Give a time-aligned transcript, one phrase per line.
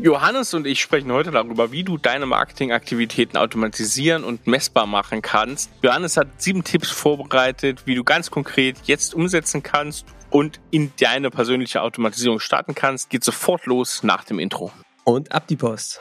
[0.00, 5.72] Johannes und ich sprechen heute darüber, wie du deine Marketingaktivitäten automatisieren und messbar machen kannst.
[5.82, 11.30] Johannes hat sieben Tipps vorbereitet, wie du ganz konkret jetzt umsetzen kannst und in deine
[11.30, 13.10] persönliche Automatisierung starten kannst.
[13.10, 14.70] Geht sofort los nach dem Intro.
[15.02, 15.98] Und ab die Post.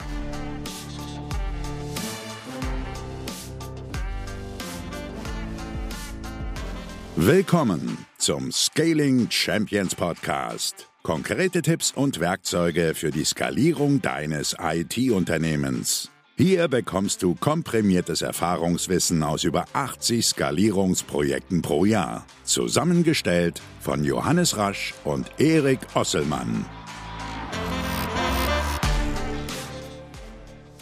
[7.15, 10.86] Willkommen zum Scaling Champions Podcast.
[11.07, 16.11] Konkrete Tipps und Werkzeuge für die Skalierung deines IT-Unternehmens.
[16.35, 22.25] Hier bekommst du komprimiertes Erfahrungswissen aus über 80 Skalierungsprojekten pro Jahr.
[22.43, 26.65] Zusammengestellt von Johannes Rasch und Erik Osselmann.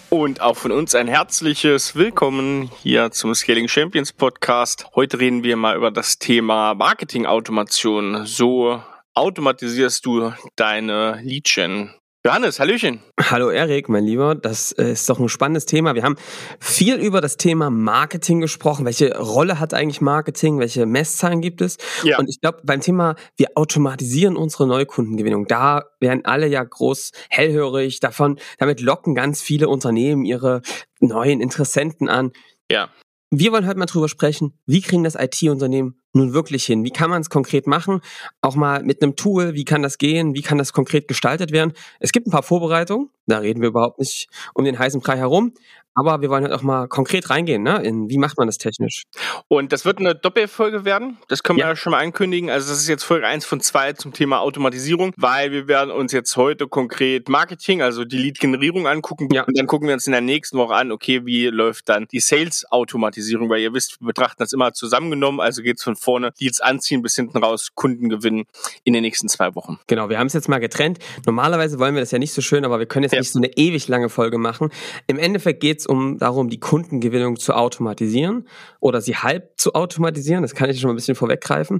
[0.09, 4.87] Und auch von uns ein herzliches Willkommen hier zum Scaling Champions Podcast.
[4.95, 8.25] Heute reden wir mal über das Thema Marketing-Automation.
[8.25, 8.81] So
[9.15, 11.91] automatisierst du deine Lead-Gen?
[12.25, 13.01] Johannes, Hallöchen.
[13.19, 14.33] Hallo Erik, mein Lieber.
[14.33, 15.93] Das äh, ist doch ein spannendes Thema.
[15.93, 16.15] Wir haben
[16.59, 18.83] viel über das Thema Marketing gesprochen.
[18.83, 20.57] Welche Rolle hat eigentlich Marketing?
[20.57, 21.77] Welche Messzahlen gibt es?
[22.01, 22.17] Ja.
[22.17, 25.45] Und ich glaube, beim Thema, wir automatisieren unsere Neukundengewinnung.
[25.45, 27.99] Da werden alle ja groß hellhörig.
[27.99, 30.63] Davon, damit locken ganz viele Unternehmen ihre
[30.99, 32.31] neuen Interessenten an.
[32.71, 32.89] Ja.
[33.29, 36.83] Wir wollen heute mal drüber sprechen, wie kriegen das IT-Unternehmen nun wirklich hin?
[36.83, 38.01] Wie kann man es konkret machen?
[38.41, 40.33] Auch mal mit einem Tool, wie kann das gehen?
[40.33, 41.73] Wie kann das konkret gestaltet werden?
[41.99, 45.53] Es gibt ein paar Vorbereitungen, da reden wir überhaupt nicht um den heißen Brei herum.
[45.97, 47.81] Aber wir wollen halt auch mal konkret reingehen, ne?
[47.81, 49.03] In wie macht man das technisch?
[49.47, 51.17] Und das wird eine Doppelfolge werden.
[51.29, 51.75] Das können wir ja.
[51.77, 52.49] schon mal ankündigen.
[52.49, 56.11] Also das ist jetzt Folge 1 von 2 zum Thema Automatisierung, weil wir werden uns
[56.11, 59.29] jetzt heute konkret Marketing, also die Lead-Generierung angucken.
[59.31, 59.45] Ja.
[59.45, 62.19] Und dann gucken wir uns in der nächsten Woche an, okay, wie läuft dann die
[62.19, 65.39] Sales-Automatisierung, weil ihr wisst, wir betrachten das immer zusammengenommen.
[65.39, 68.45] Also geht's von vorne Leads anziehen bis hinten raus Kunden gewinnen
[68.83, 69.79] in den nächsten zwei Wochen.
[69.87, 70.99] Genau, wir haben es jetzt mal getrennt.
[71.25, 73.19] Normalerweise wollen wir das ja nicht so schön, aber wir können jetzt ja.
[73.19, 74.69] nicht so eine ewig lange Folge machen.
[75.07, 78.47] Im Endeffekt geht's um darum, die Kundengewinnung zu automatisieren
[78.79, 80.43] oder sie halb zu automatisieren.
[80.43, 81.79] Das kann ich schon mal ein bisschen vorweggreifen.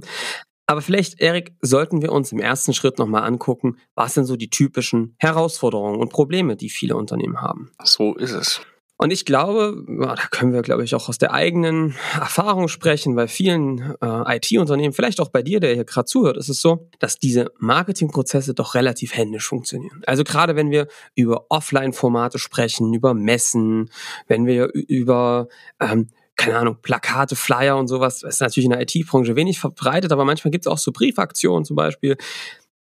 [0.68, 4.50] Aber vielleicht, Erik, sollten wir uns im ersten Schritt nochmal angucken, was sind so die
[4.50, 7.70] typischen Herausforderungen und Probleme, die viele Unternehmen haben.
[7.84, 8.60] So ist es.
[8.98, 13.28] Und ich glaube, da können wir, glaube ich, auch aus der eigenen Erfahrung sprechen, bei
[13.28, 17.18] vielen äh, IT-Unternehmen, vielleicht auch bei dir, der hier gerade zuhört, ist es so, dass
[17.18, 20.02] diese Marketingprozesse doch relativ händisch funktionieren.
[20.06, 23.90] Also gerade wenn wir über Offline-Formate sprechen, über Messen,
[24.28, 28.82] wenn wir über ähm, keine Ahnung, Plakate, Flyer und sowas, das ist natürlich in der
[28.82, 32.16] IT-Branche wenig verbreitet, aber manchmal gibt es auch so Briefaktionen zum Beispiel.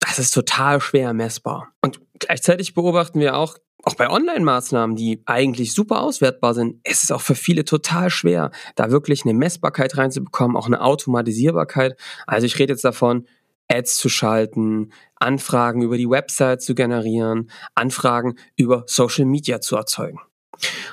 [0.00, 1.68] Das ist total schwer messbar.
[1.82, 7.10] Und gleichzeitig beobachten wir auch, auch bei Online-Maßnahmen, die eigentlich super auswertbar sind, ist es
[7.10, 11.98] auch für viele total schwer, da wirklich eine Messbarkeit reinzubekommen, auch eine Automatisierbarkeit.
[12.26, 13.26] Also ich rede jetzt davon,
[13.68, 20.20] Ads zu schalten, Anfragen über die Website zu generieren, Anfragen über Social Media zu erzeugen.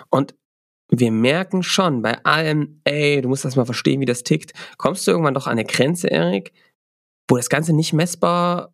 [0.10, 0.36] Und
[0.90, 5.06] wir merken schon bei allem, ey, du musst das mal verstehen, wie das tickt, kommst
[5.06, 6.52] du irgendwann doch an eine Grenze, Erik,
[7.28, 8.74] wo das Ganze nicht messbar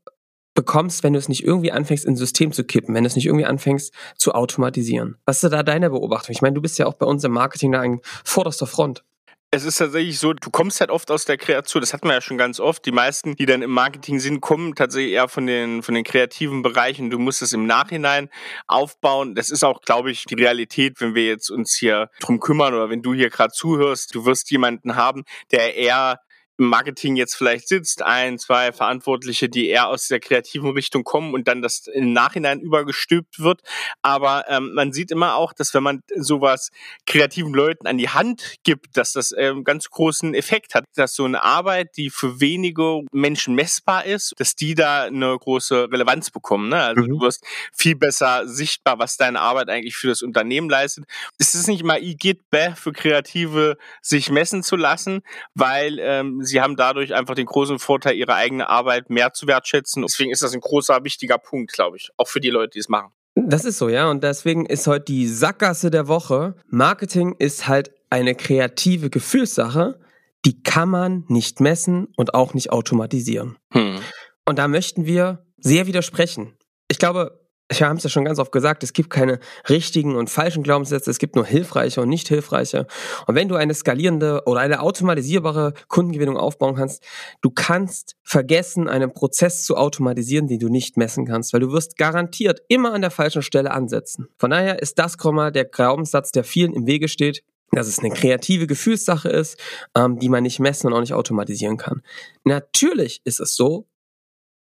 [0.55, 3.27] bekommst, wenn du es nicht irgendwie anfängst, ins System zu kippen, wenn du es nicht
[3.27, 5.17] irgendwie anfängst zu automatisieren.
[5.25, 6.33] Was ist da deine Beobachtung?
[6.33, 9.03] Ich meine, du bist ja auch bei uns im Marketing da an vorderster Front.
[9.51, 12.19] Es ist tatsächlich so, du kommst halt oft aus der Kreation, das hatten wir ja
[12.19, 12.85] schon ganz oft.
[12.85, 16.61] Die meisten, die dann im Marketing sind, kommen tatsächlich eher von den, von den kreativen
[16.61, 17.09] Bereichen.
[17.09, 18.29] Du musst es im Nachhinein
[18.67, 19.33] aufbauen.
[19.33, 22.89] Das ist auch, glaube ich, die Realität, wenn wir jetzt uns hier drum kümmern oder
[22.89, 24.13] wenn du hier gerade zuhörst.
[24.13, 26.19] Du wirst jemanden haben, der eher
[26.57, 31.47] Marketing jetzt vielleicht sitzt, ein, zwei Verantwortliche, die eher aus der kreativen Richtung kommen und
[31.47, 33.61] dann das im Nachhinein übergestülpt wird.
[34.01, 36.71] Aber ähm, man sieht immer auch, dass wenn man sowas
[37.05, 41.25] kreativen Leuten an die Hand gibt, dass das ähm, ganz großen Effekt hat, dass so
[41.25, 46.69] eine Arbeit, die für wenige Menschen messbar ist, dass die da eine große Relevanz bekommen.
[46.69, 46.81] Ne?
[46.81, 47.07] Also mhm.
[47.09, 51.05] du wirst viel besser sichtbar, was deine Arbeit eigentlich für das Unternehmen leistet.
[51.37, 52.41] Es ist nicht immer igitt
[52.75, 55.21] für Kreative, sich messen zu lassen,
[55.53, 60.01] weil ähm, sie haben dadurch einfach den großen Vorteil, ihre eigene Arbeit mehr zu wertschätzen.
[60.03, 62.89] Deswegen ist das ein großer, wichtiger Punkt, glaube ich, auch für die Leute, die es
[62.89, 63.11] machen.
[63.35, 64.09] Das ist so, ja.
[64.09, 66.55] Und deswegen ist heute die Sackgasse der Woche.
[66.67, 69.99] Marketing ist halt eine kreative Gefühlssache,
[70.45, 73.57] die kann man nicht messen und auch nicht automatisieren.
[73.71, 73.99] Hm.
[74.45, 76.55] Und da möchten wir sehr widersprechen.
[76.87, 80.29] Ich glaube, wir haben es ja schon ganz oft gesagt, es gibt keine richtigen und
[80.29, 82.85] falschen Glaubenssätze, es gibt nur hilfreiche und nicht hilfreiche.
[83.25, 87.03] Und wenn du eine skalierende oder eine automatisierbare Kundengewinnung aufbauen kannst,
[87.41, 91.97] du kannst vergessen, einen Prozess zu automatisieren, den du nicht messen kannst, weil du wirst
[91.97, 94.27] garantiert immer an der falschen Stelle ansetzen.
[94.37, 98.11] Von daher ist das Komma der Glaubenssatz, der vielen im Wege steht, dass es eine
[98.11, 99.59] kreative Gefühlssache ist,
[99.95, 102.03] ähm, die man nicht messen und auch nicht automatisieren kann.
[102.43, 103.87] Natürlich ist es so,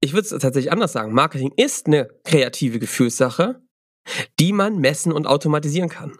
[0.04, 1.12] ich würde es tatsächlich anders sagen.
[1.12, 3.62] Marketing ist eine kreative Gefühlssache,
[4.38, 6.18] die man messen und automatisieren kann.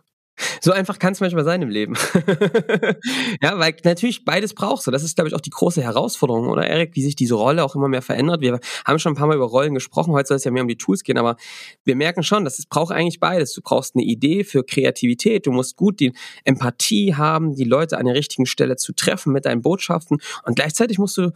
[0.61, 1.95] So einfach kann es manchmal sein im Leben.
[3.43, 4.91] ja, weil natürlich beides brauchst du.
[4.91, 7.77] Das ist, glaube ich, auch die große Herausforderung, oder Erik, wie sich diese Rolle auch
[7.77, 8.41] immer mehr verändert.
[8.41, 10.13] Wir haben schon ein paar Mal über Rollen gesprochen.
[10.13, 11.37] Heute soll es ja mehr um die Tools gehen, aber
[11.85, 13.53] wir merken schon, dass es braucht eigentlich beides.
[13.53, 15.47] Du brauchst eine Idee für Kreativität.
[15.47, 19.45] Du musst gut die Empathie haben, die Leute an der richtigen Stelle zu treffen mit
[19.45, 20.19] deinen Botschaften.
[20.45, 21.31] Und gleichzeitig musst du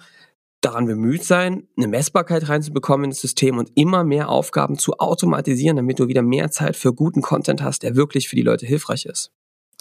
[0.60, 5.98] daran bemüht sein, eine Messbarkeit reinzubekommen ins System und immer mehr Aufgaben zu automatisieren, damit
[5.98, 9.32] du wieder mehr Zeit für guten Content hast, der wirklich für die Leute hilfreich ist.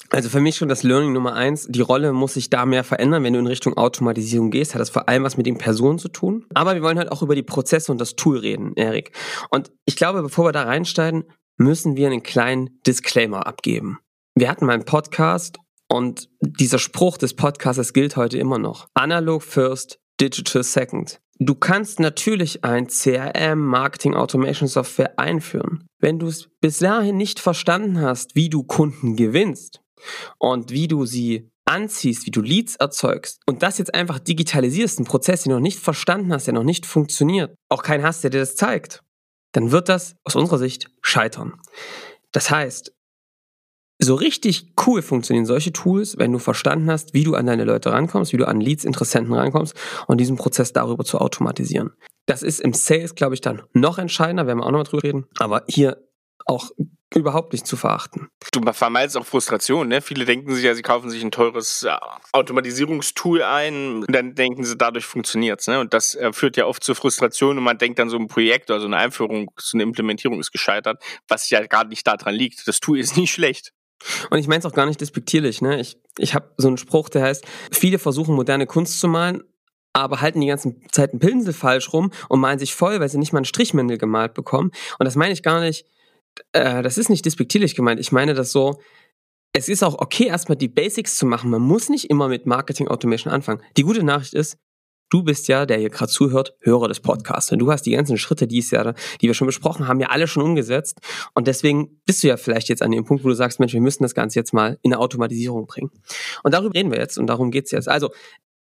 [0.10, 1.68] Also für mich schon das Learning Nummer eins.
[1.68, 3.24] Die Rolle muss sich da mehr verändern.
[3.24, 6.08] Wenn du in Richtung Automatisierung gehst, hat das vor allem was mit den Personen zu
[6.08, 6.46] tun.
[6.54, 9.12] Aber wir wollen halt auch über die Prozesse und das Tool reden, Erik.
[9.50, 11.26] Und ich glaube, bevor wir da reinsteigen,
[11.58, 14.00] müssen wir einen kleinen Disclaimer abgeben.
[14.36, 15.58] Wir hatten mal einen Podcast
[15.90, 18.88] und dieser Spruch des Podcasts gilt heute immer noch.
[18.94, 21.20] Analog first, Digital Second.
[21.40, 25.88] Du kannst natürlich ein CRM, Marketing Automation Software einführen.
[26.00, 29.82] Wenn du es bis dahin nicht verstanden hast, wie du Kunden gewinnst
[30.40, 35.06] und wie du sie anziehst, wie du Leads erzeugst und das jetzt einfach digitalisierst, einen
[35.06, 38.32] Prozess, den du noch nicht verstanden hast, der noch nicht funktioniert, auch keinen hast, der
[38.32, 39.04] dir das zeigt,
[39.52, 41.60] dann wird das aus unserer Sicht scheitern.
[42.32, 42.94] Das heißt,
[44.08, 47.92] so richtig cool funktionieren solche Tools, wenn du verstanden hast, wie du an deine Leute
[47.92, 49.76] rankommst, wie du an Leads, Interessenten rankommst
[50.08, 51.92] und diesen Prozess darüber zu automatisieren.
[52.26, 55.28] Das ist im Sales, glaube ich, dann noch entscheidender, werden wir auch nochmal drüber reden,
[55.38, 55.98] aber hier
[56.46, 56.72] auch
[57.14, 58.30] überhaupt nicht zu verachten.
[58.52, 60.02] Du vermeidest auch Frustration, ne?
[60.02, 61.96] Viele denken sich ja, sie kaufen sich ein teures äh,
[62.34, 65.80] Automatisierungstool ein und dann denken sie, dadurch funktioniert's, ne?
[65.80, 68.70] Und das äh, führt ja oft zu Frustration und man denkt dann so ein Projekt
[68.70, 72.68] oder so eine Einführung, so eine Implementierung ist gescheitert, was ja gar nicht daran liegt.
[72.68, 73.74] Das Tool ist nicht schlecht.
[74.30, 75.62] Und ich meine es auch gar nicht despektierlich.
[75.62, 75.80] Ne?
[75.80, 79.44] Ich, ich habe so einen Spruch, der heißt, viele versuchen moderne Kunst zu malen,
[79.94, 83.18] aber halten die ganze Zeit einen Pinsel falsch rum und malen sich voll, weil sie
[83.18, 84.72] nicht mal einen Strichmännel gemalt bekommen.
[85.00, 85.86] Und das meine ich gar nicht,
[86.52, 88.00] äh, das ist nicht despektierlich gemeint.
[88.00, 88.80] Ich meine das so,
[89.54, 91.50] es ist auch okay, erstmal die Basics zu machen.
[91.50, 93.62] Man muss nicht immer mit Marketing Automation anfangen.
[93.76, 94.58] Die gute Nachricht ist,
[95.10, 97.52] Du bist ja, der hier gerade zuhört, Hörer des Podcasts.
[97.52, 100.28] Und du hast die ganzen Schritte, die, ja, die wir schon besprochen haben, ja alle
[100.28, 101.00] schon umgesetzt.
[101.34, 103.82] Und deswegen bist du ja vielleicht jetzt an dem Punkt, wo du sagst, Mensch, wir
[103.82, 105.92] müssen das Ganze jetzt mal in eine Automatisierung bringen.
[106.44, 107.88] Und darüber reden wir jetzt und darum geht's jetzt.
[107.88, 108.10] Also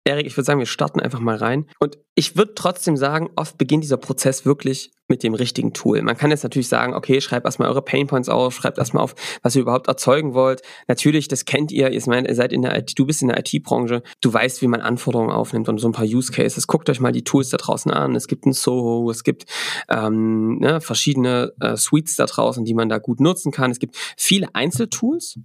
[0.03, 1.67] Erik, ich würde sagen, wir starten einfach mal rein.
[1.79, 6.01] Und ich würde trotzdem sagen, oft beginnt dieser Prozess wirklich mit dem richtigen Tool.
[6.01, 9.13] Man kann jetzt natürlich sagen, okay, schreibt erstmal eure Painpoints auf, schreibt erstmal auf,
[9.43, 10.61] was ihr überhaupt erzeugen wollt.
[10.87, 14.33] Natürlich, das kennt ihr, ihr seid in der IT, du bist in der IT-Branche, du
[14.33, 16.65] weißt, wie man Anforderungen aufnimmt und so ein paar Use Cases.
[16.65, 18.15] Guckt euch mal die Tools da draußen an.
[18.15, 19.45] Es gibt ein Soho, es gibt
[19.89, 23.69] ähm, ne, verschiedene äh, Suites da draußen, die man da gut nutzen kann.
[23.69, 25.39] Es gibt viele Einzeltools,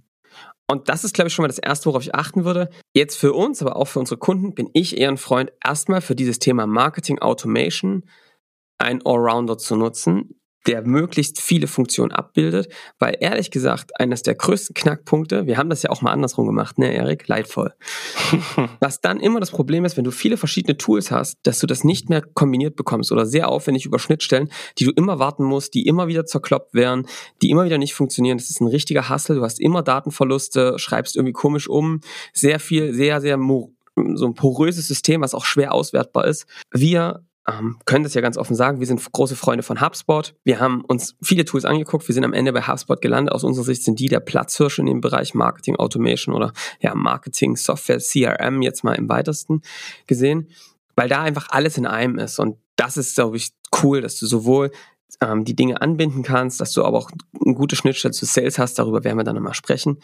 [0.69, 2.69] und das ist, glaube ich, schon mal das Erste, worauf ich achten würde.
[2.93, 6.15] Jetzt für uns, aber auch für unsere Kunden, bin ich eher ein Freund, erstmal für
[6.15, 8.03] dieses Thema Marketing Automation
[8.77, 10.36] ein Allrounder zu nutzen,
[10.67, 15.81] der möglichst viele Funktionen abbildet, weil ehrlich gesagt, eines der größten Knackpunkte, wir haben das
[15.83, 17.73] ja auch mal andersrum gemacht, ne, Erik, leidvoll.
[18.79, 21.83] Was dann immer das Problem ist, wenn du viele verschiedene Tools hast, dass du das
[21.83, 25.87] nicht mehr kombiniert bekommst oder sehr aufwendig über Schnittstellen, die du immer warten musst, die
[25.87, 27.07] immer wieder zerkloppt werden,
[27.41, 28.37] die immer wieder nicht funktionieren.
[28.37, 32.01] Das ist ein richtiger Hassel, du hast immer Datenverluste, schreibst irgendwie komisch um,
[32.33, 33.37] sehr viel, sehr, sehr
[34.13, 36.45] so ein poröses System, was auch schwer auswertbar ist.
[36.71, 40.35] Wir ähm, können das ja ganz offen sagen, wir sind große Freunde von HubSpot.
[40.43, 43.33] Wir haben uns viele Tools angeguckt, wir sind am Ende bei HubSpot gelandet.
[43.33, 46.51] Aus unserer Sicht sind die der Platzhirsch in dem Bereich Marketing Automation oder
[46.81, 49.61] ja, Marketing Software, CRM jetzt mal im weitesten
[50.07, 50.49] gesehen,
[50.95, 52.39] weil da einfach alles in einem ist.
[52.39, 53.51] Und das ist, glaube ich,
[53.81, 54.71] cool, dass du sowohl
[55.21, 57.11] ähm, die Dinge anbinden kannst, dass du aber auch
[57.43, 59.99] eine gute Schnittstelle zu Sales hast, darüber werden wir dann nochmal sprechen.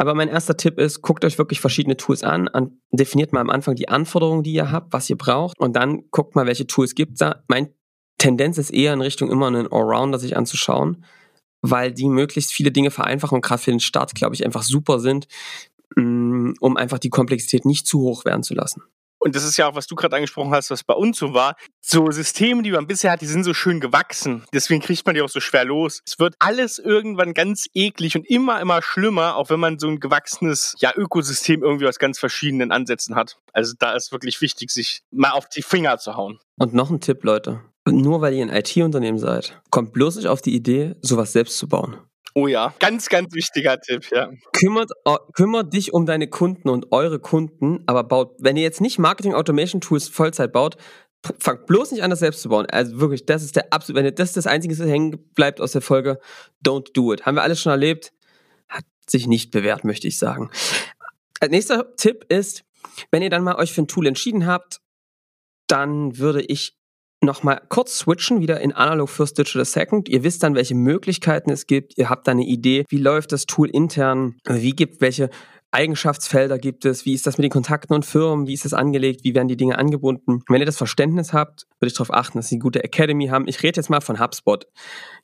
[0.00, 3.50] Aber mein erster Tipp ist, guckt euch wirklich verschiedene Tools an, an, definiert mal am
[3.50, 6.94] Anfang die Anforderungen, die ihr habt, was ihr braucht und dann guckt mal, welche Tools
[6.94, 7.44] gibt da.
[7.48, 7.68] Mein
[8.16, 11.04] Tendenz ist eher in Richtung immer einen Allrounder sich anzuschauen,
[11.60, 15.00] weil die möglichst viele Dinge vereinfachen und gerade für den Start, glaube ich, einfach super
[15.00, 15.28] sind,
[15.96, 18.82] mm, um einfach die Komplexität nicht zu hoch werden zu lassen
[19.20, 21.54] und das ist ja auch, was du gerade angesprochen hast, was bei uns so war,
[21.80, 24.44] so Systeme, die man bisher hat, die sind so schön gewachsen.
[24.52, 26.00] Deswegen kriegt man die auch so schwer los.
[26.06, 30.00] Es wird alles irgendwann ganz eklig und immer, immer schlimmer, auch wenn man so ein
[30.00, 33.36] gewachsenes ja, Ökosystem irgendwie aus ganz verschiedenen Ansätzen hat.
[33.52, 36.38] Also da ist wirklich wichtig, sich mal auf die Finger zu hauen.
[36.58, 37.60] Und noch ein Tipp, Leute.
[37.86, 41.68] Nur weil ihr ein IT-Unternehmen seid, kommt bloß nicht auf die Idee, sowas selbst zu
[41.68, 41.98] bauen.
[42.34, 44.30] Oh ja, ganz, ganz wichtiger Tipp, ja.
[44.52, 48.80] Kümmert, äh, kümmert dich um deine Kunden und eure Kunden, aber baut, wenn ihr jetzt
[48.80, 50.76] nicht Marketing Automation Tools Vollzeit baut,
[51.38, 52.66] fangt bloß nicht an, das selbst zu bauen.
[52.70, 55.82] Also wirklich, das ist der absolute, wenn das das Einzige ist, hängen bleibt aus der
[55.82, 56.18] Folge,
[56.64, 57.26] don't do it.
[57.26, 58.12] Haben wir alles schon erlebt,
[58.68, 60.50] hat sich nicht bewährt, möchte ich sagen.
[61.40, 62.64] Als nächster Tipp ist,
[63.10, 64.80] wenn ihr dann mal euch für ein Tool entschieden habt,
[65.66, 66.79] dann würde ich
[67.22, 70.08] nochmal kurz switchen, wieder in Analog First Digital Second.
[70.08, 71.98] Ihr wisst dann, welche Möglichkeiten es gibt.
[71.98, 75.30] Ihr habt da eine Idee, wie läuft das Tool intern, wie gibt welche
[75.72, 79.22] Eigenschaftsfelder gibt es, wie ist das mit den Kontakten und Firmen, wie ist das angelegt,
[79.22, 80.42] wie werden die Dinge angebunden.
[80.48, 83.46] Wenn ihr das Verständnis habt, würde ich darauf achten, dass sie eine gute Academy haben.
[83.46, 84.66] Ich rede jetzt mal von HubSpot.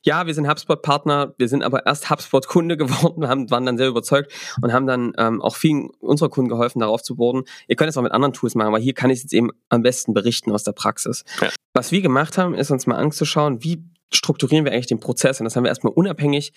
[0.03, 4.31] Ja, wir sind HubSpot-Partner, wir sind aber erst HubSpot-Kunde geworden, haben, waren dann sehr überzeugt
[4.61, 7.43] und haben dann ähm, auch vielen unserer Kunden geholfen, darauf zu boarden.
[7.67, 9.51] Ihr könnt es auch mit anderen Tools machen, aber hier kann ich es jetzt eben
[9.67, 11.25] am besten berichten aus der Praxis.
[11.41, 11.49] Ja.
[11.73, 15.41] Was wir gemacht haben, ist uns mal anzuschauen, wie strukturieren wir eigentlich den Prozess.
[15.41, 16.53] Und das haben wir erstmal unabhängig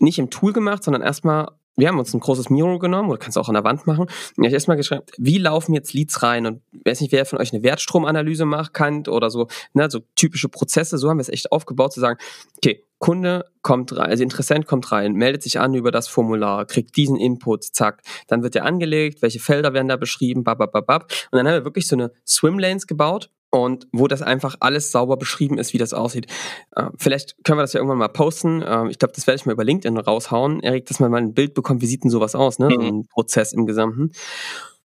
[0.00, 3.36] nicht im Tool gemacht, sondern erstmal wir haben uns ein großes Miro genommen, oder kannst
[3.36, 4.02] du auch an der Wand machen.
[4.02, 6.46] Und ich habe erstmal geschrieben, wie laufen jetzt Leads rein?
[6.46, 10.48] Und weiß nicht, wer von euch eine Wertstromanalyse macht, kann oder so, ne, so typische
[10.48, 12.18] Prozesse, so haben wir es echt aufgebaut, zu sagen,
[12.56, 16.96] okay, Kunde kommt rein, also Interessent kommt rein, meldet sich an über das Formular, kriegt
[16.96, 21.12] diesen Input, zack, dann wird der angelegt, welche Felder werden da beschrieben, babababab.
[21.30, 25.16] Und dann haben wir wirklich so eine Swimlanes gebaut, und wo das einfach alles sauber
[25.16, 26.26] beschrieben ist, wie das aussieht.
[26.74, 28.62] Äh, vielleicht können wir das ja irgendwann mal posten.
[28.62, 31.34] Äh, ich glaube, das werde ich mal über LinkedIn raushauen, Erik, dass man mal ein
[31.34, 32.68] Bild bekommt, wie sieht denn sowas aus, ne?
[32.68, 32.72] Mhm.
[32.72, 34.10] So ein Prozess im Gesamten.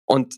[0.04, 0.37] Und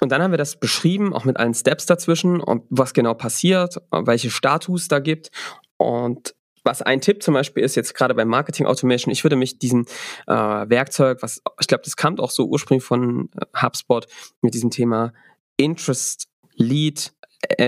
[0.00, 3.78] und dann haben wir das beschrieben, auch mit allen Steps dazwischen und was genau passiert,
[3.90, 5.30] welche Status da gibt.
[5.76, 9.58] Und was ein Tipp zum Beispiel ist, jetzt gerade beim Marketing Automation, ich würde mich
[9.58, 9.86] diesem
[10.26, 14.06] äh, Werkzeug, was ich glaube, das kam auch so ursprünglich von äh, HubSpot
[14.40, 15.12] mit diesem Thema
[15.56, 17.12] Interest Lead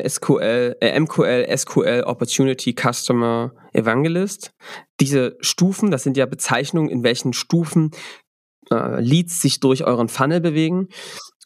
[0.08, 4.52] SQL, äh, MQL, SQL, Opportunity, Customer, Evangelist.
[4.98, 7.92] Diese Stufen, das sind ja Bezeichnungen, in welchen Stufen
[8.70, 10.88] äh, Leads sich durch euren Funnel bewegen.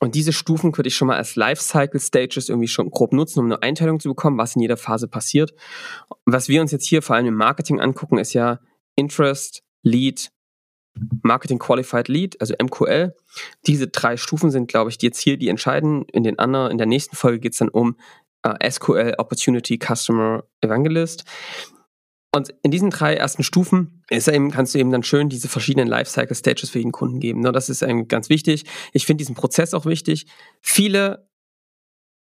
[0.00, 3.46] Und diese Stufen würde ich schon mal als Lifecycle Stages irgendwie schon grob nutzen, um
[3.46, 5.52] eine Einteilung zu bekommen, was in jeder Phase passiert.
[6.24, 8.58] Was wir uns jetzt hier vor allem im Marketing angucken, ist ja
[8.96, 10.30] Interest, Lead,
[11.22, 13.14] Marketing Qualified Lead, also MQL.
[13.66, 16.04] Diese drei Stufen sind, glaube ich, die jetzt hier die entscheiden.
[16.12, 17.96] In den anderen, in der nächsten Folge geht es dann um
[18.42, 21.24] äh, SQL Opportunity Customer Evangelist.
[22.34, 26.34] Und in diesen drei ersten Stufen eben, kannst du eben dann schön diese verschiedenen Lifecycle
[26.34, 27.40] Stages für jeden Kunden geben.
[27.40, 27.52] Ne?
[27.52, 28.64] Das ist ganz wichtig.
[28.92, 30.26] Ich finde diesen Prozess auch wichtig.
[30.60, 31.28] Viele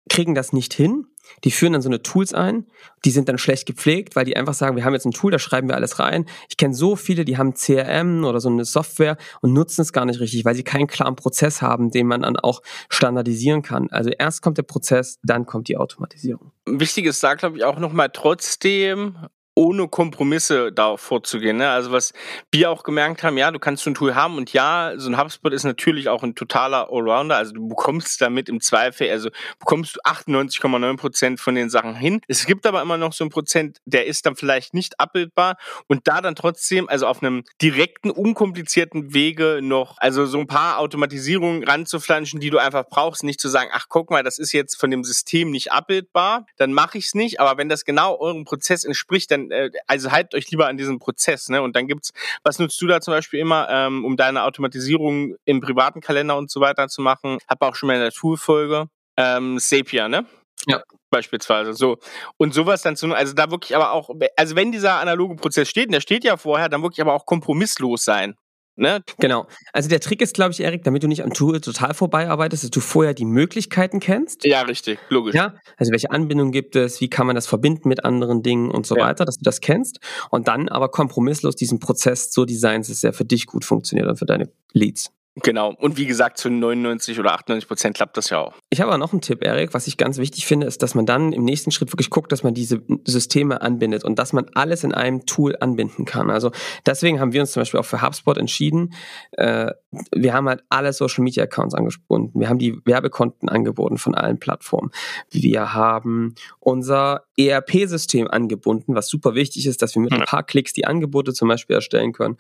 [0.08, 1.06] kriegen das nicht hin.
[1.44, 2.66] Die führen dann so eine Tools ein,
[3.04, 5.38] die sind dann schlecht gepflegt, weil die einfach sagen, wir haben jetzt ein Tool, da
[5.38, 6.24] schreiben wir alles rein.
[6.48, 10.06] Ich kenne so viele, die haben CRM oder so eine Software und nutzen es gar
[10.06, 13.88] nicht richtig, weil sie keinen klaren Prozess haben, den man dann auch standardisieren kann.
[13.90, 16.52] Also erst kommt der Prozess, dann kommt die Automatisierung.
[16.66, 19.18] Wichtig ist da, glaube ich, auch nochmal trotzdem,
[19.58, 21.56] ohne Kompromisse da vorzugehen.
[21.56, 21.68] Ne?
[21.68, 22.12] Also was
[22.52, 25.18] wir auch gemerkt haben, ja, du kannst so ein Tool haben und ja, so ein
[25.18, 27.36] HubSpot ist natürlich auch ein totaler Allrounder.
[27.36, 32.20] Also du bekommst damit im Zweifel, also bekommst du 98,9 Prozent von den Sachen hin.
[32.28, 35.56] Es gibt aber immer noch so ein Prozent, der ist dann vielleicht nicht abbildbar
[35.88, 40.78] und da dann trotzdem, also auf einem direkten, unkomplizierten Wege noch, also so ein paar
[40.78, 44.76] Automatisierungen ranzuflanschen, die du einfach brauchst, nicht zu sagen, ach guck mal, das ist jetzt
[44.76, 47.40] von dem System nicht abbildbar, dann mache ich es nicht.
[47.40, 50.98] Aber wenn das genau eurem Prozess entspricht, dann äh, also haltet euch lieber an diesem
[50.98, 51.62] Prozess, ne?
[51.62, 52.12] Und dann gibt's,
[52.44, 56.50] was nutzt du da zum Beispiel immer, ähm, um deine Automatisierung im privaten Kalender und
[56.50, 57.38] so weiter zu machen?
[57.48, 58.86] Hab auch schon mal in der Toolfolge.
[59.16, 60.26] Ähm, Sapia, ne?
[60.66, 60.82] Ja.
[61.10, 61.98] Beispielsweise so.
[62.36, 65.86] Und sowas dann zu, also da wirklich aber auch, also wenn dieser analoge Prozess steht,
[65.86, 68.36] und der steht ja vorher, dann wirklich aber auch kompromisslos sein.
[68.78, 69.02] Ne?
[69.18, 69.47] Genau.
[69.73, 72.70] Also der Trick ist, glaube ich, Erik, damit du nicht am Tool total vorbeiarbeitest, dass
[72.70, 74.44] du vorher die Möglichkeiten kennst.
[74.44, 75.35] Ja, richtig, logisch.
[75.35, 78.87] Ja, also welche Anbindung gibt es, wie kann man das verbinden mit anderen Dingen und
[78.87, 79.04] so ja.
[79.04, 79.99] weiter, dass du das kennst
[80.30, 84.16] und dann aber kompromisslos diesen Prozess so designen, dass er für dich gut funktioniert und
[84.16, 85.11] für deine Leads.
[85.42, 85.75] Genau.
[85.78, 88.54] Und wie gesagt, zu 99 oder 98 Prozent klappt das ja auch.
[88.71, 89.75] Ich habe aber noch einen Tipp, Erik.
[89.75, 92.42] Was ich ganz wichtig finde, ist, dass man dann im nächsten Schritt wirklich guckt, dass
[92.42, 96.30] man diese Systeme anbindet und dass man alles in einem Tool anbinden kann.
[96.30, 96.50] Also
[96.87, 98.95] deswegen haben wir uns zum Beispiel auch für HubSpot entschieden.
[99.33, 99.73] Äh,
[100.14, 102.38] wir haben halt alle Social Media Accounts angebunden.
[102.40, 104.90] Wir haben die Werbekonten angeboten von allen Plattformen.
[105.30, 110.73] Wir haben unser ERP-System angebunden, was super wichtig ist, dass wir mit ein paar Klicks
[110.73, 112.37] die Angebote zum Beispiel erstellen können.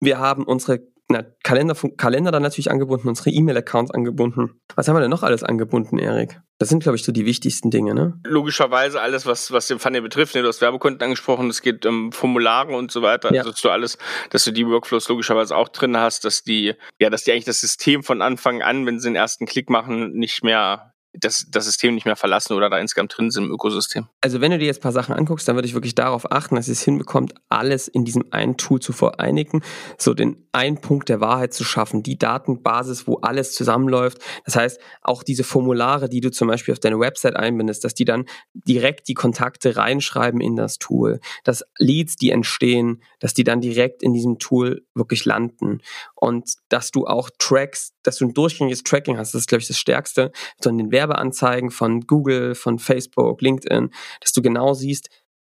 [0.00, 4.60] Wir haben unsere na, Kalender, Kalender dann natürlich angebunden, unsere E-Mail-Accounts angebunden.
[4.76, 6.40] Was haben wir denn noch alles angebunden, Erik?
[6.58, 8.20] Das sind, glaube ich, so die wichtigsten Dinge, ne?
[8.24, 10.34] Logischerweise alles, was, was den Funnel betrifft.
[10.34, 10.42] Ne?
[10.42, 13.32] Du hast Werbekonten angesprochen, es geht um Formulare und so weiter.
[13.32, 13.40] Ja.
[13.40, 13.98] Also, dass du alles,
[14.30, 17.60] dass du die Workflows logischerweise auch drin hast, dass die, ja, dass die eigentlich das
[17.60, 21.94] System von Anfang an, wenn sie den ersten Klick machen, nicht mehr das, das System
[21.94, 24.06] nicht mehr verlassen oder da insgesamt drin sind im Ökosystem.
[24.20, 26.54] Also wenn du dir jetzt ein paar Sachen anguckst, dann würde ich wirklich darauf achten,
[26.54, 29.62] dass es hinbekommt, alles in diesem einen Tool zu vereinigen,
[29.98, 34.18] so den einen Punkt der Wahrheit zu schaffen, die Datenbasis, wo alles zusammenläuft.
[34.44, 38.04] Das heißt, auch diese Formulare, die du zum Beispiel auf deine Website einbindest, dass die
[38.04, 43.60] dann direkt die Kontakte reinschreiben in das Tool, dass Leads, die entstehen, dass die dann
[43.60, 45.80] direkt in diesem Tool wirklich landen
[46.14, 49.68] und dass du auch Tracks, dass du ein durchgängiges Tracking hast, das ist glaube ich
[49.68, 53.90] das Stärkste, so an den Werbeanzeigen von Google, von Facebook, LinkedIn,
[54.20, 55.08] dass du genau siehst,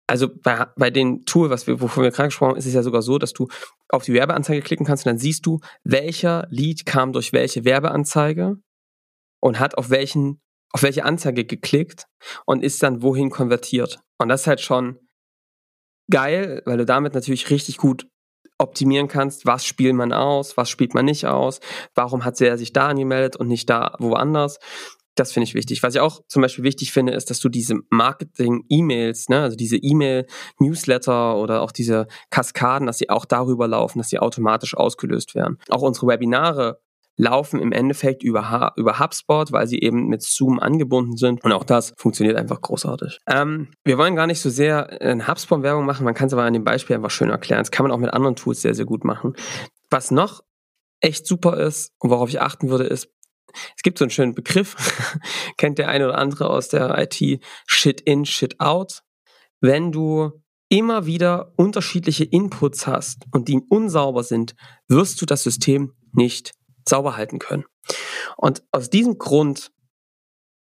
[0.09, 2.83] also bei, bei den Tool, was wir, wovon wir gerade gesprochen haben, ist es ja
[2.83, 3.49] sogar so, dass du
[3.89, 8.57] auf die Werbeanzeige klicken kannst und dann siehst du, welcher Lead kam durch welche Werbeanzeige
[9.41, 10.41] und hat auf welchen,
[10.73, 12.07] auf welche Anzeige geklickt
[12.45, 14.01] und ist dann wohin konvertiert.
[14.19, 14.99] Und das ist halt schon
[16.11, 18.07] geil, weil du damit natürlich richtig gut
[18.59, 21.61] optimieren kannst, was spielt man aus, was spielt man nicht aus,
[21.95, 24.59] warum hat er sich da angemeldet und nicht da woanders.
[25.17, 25.83] Das finde ich wichtig.
[25.83, 29.77] Was ich auch zum Beispiel wichtig finde, ist, dass du diese Marketing-E-Mails, ne, also diese
[29.77, 35.59] E-Mail-Newsletter oder auch diese Kaskaden, dass sie auch darüber laufen, dass sie automatisch ausgelöst werden.
[35.71, 36.81] Auch unsere Webinare
[37.17, 41.43] laufen im Endeffekt über, über HubSpot, weil sie eben mit Zoom angebunden sind.
[41.43, 43.19] Und auch das funktioniert einfach großartig.
[43.27, 46.53] Ähm, wir wollen gar nicht so sehr in HubSpot-Werbung machen, man kann es aber an
[46.53, 47.61] dem Beispiel einfach schön erklären.
[47.61, 49.35] Das kann man auch mit anderen Tools sehr, sehr gut machen.
[49.91, 50.43] Was noch
[51.01, 53.09] echt super ist und worauf ich achten würde, ist,
[53.77, 54.77] es gibt so einen schönen Begriff,
[55.57, 59.03] kennt der eine oder andere aus der IT, Shit in, Shit out.
[59.61, 64.55] Wenn du immer wieder unterschiedliche Inputs hast und die unsauber sind,
[64.89, 66.53] wirst du das System nicht
[66.89, 67.65] sauber halten können.
[68.37, 69.71] Und aus diesem Grund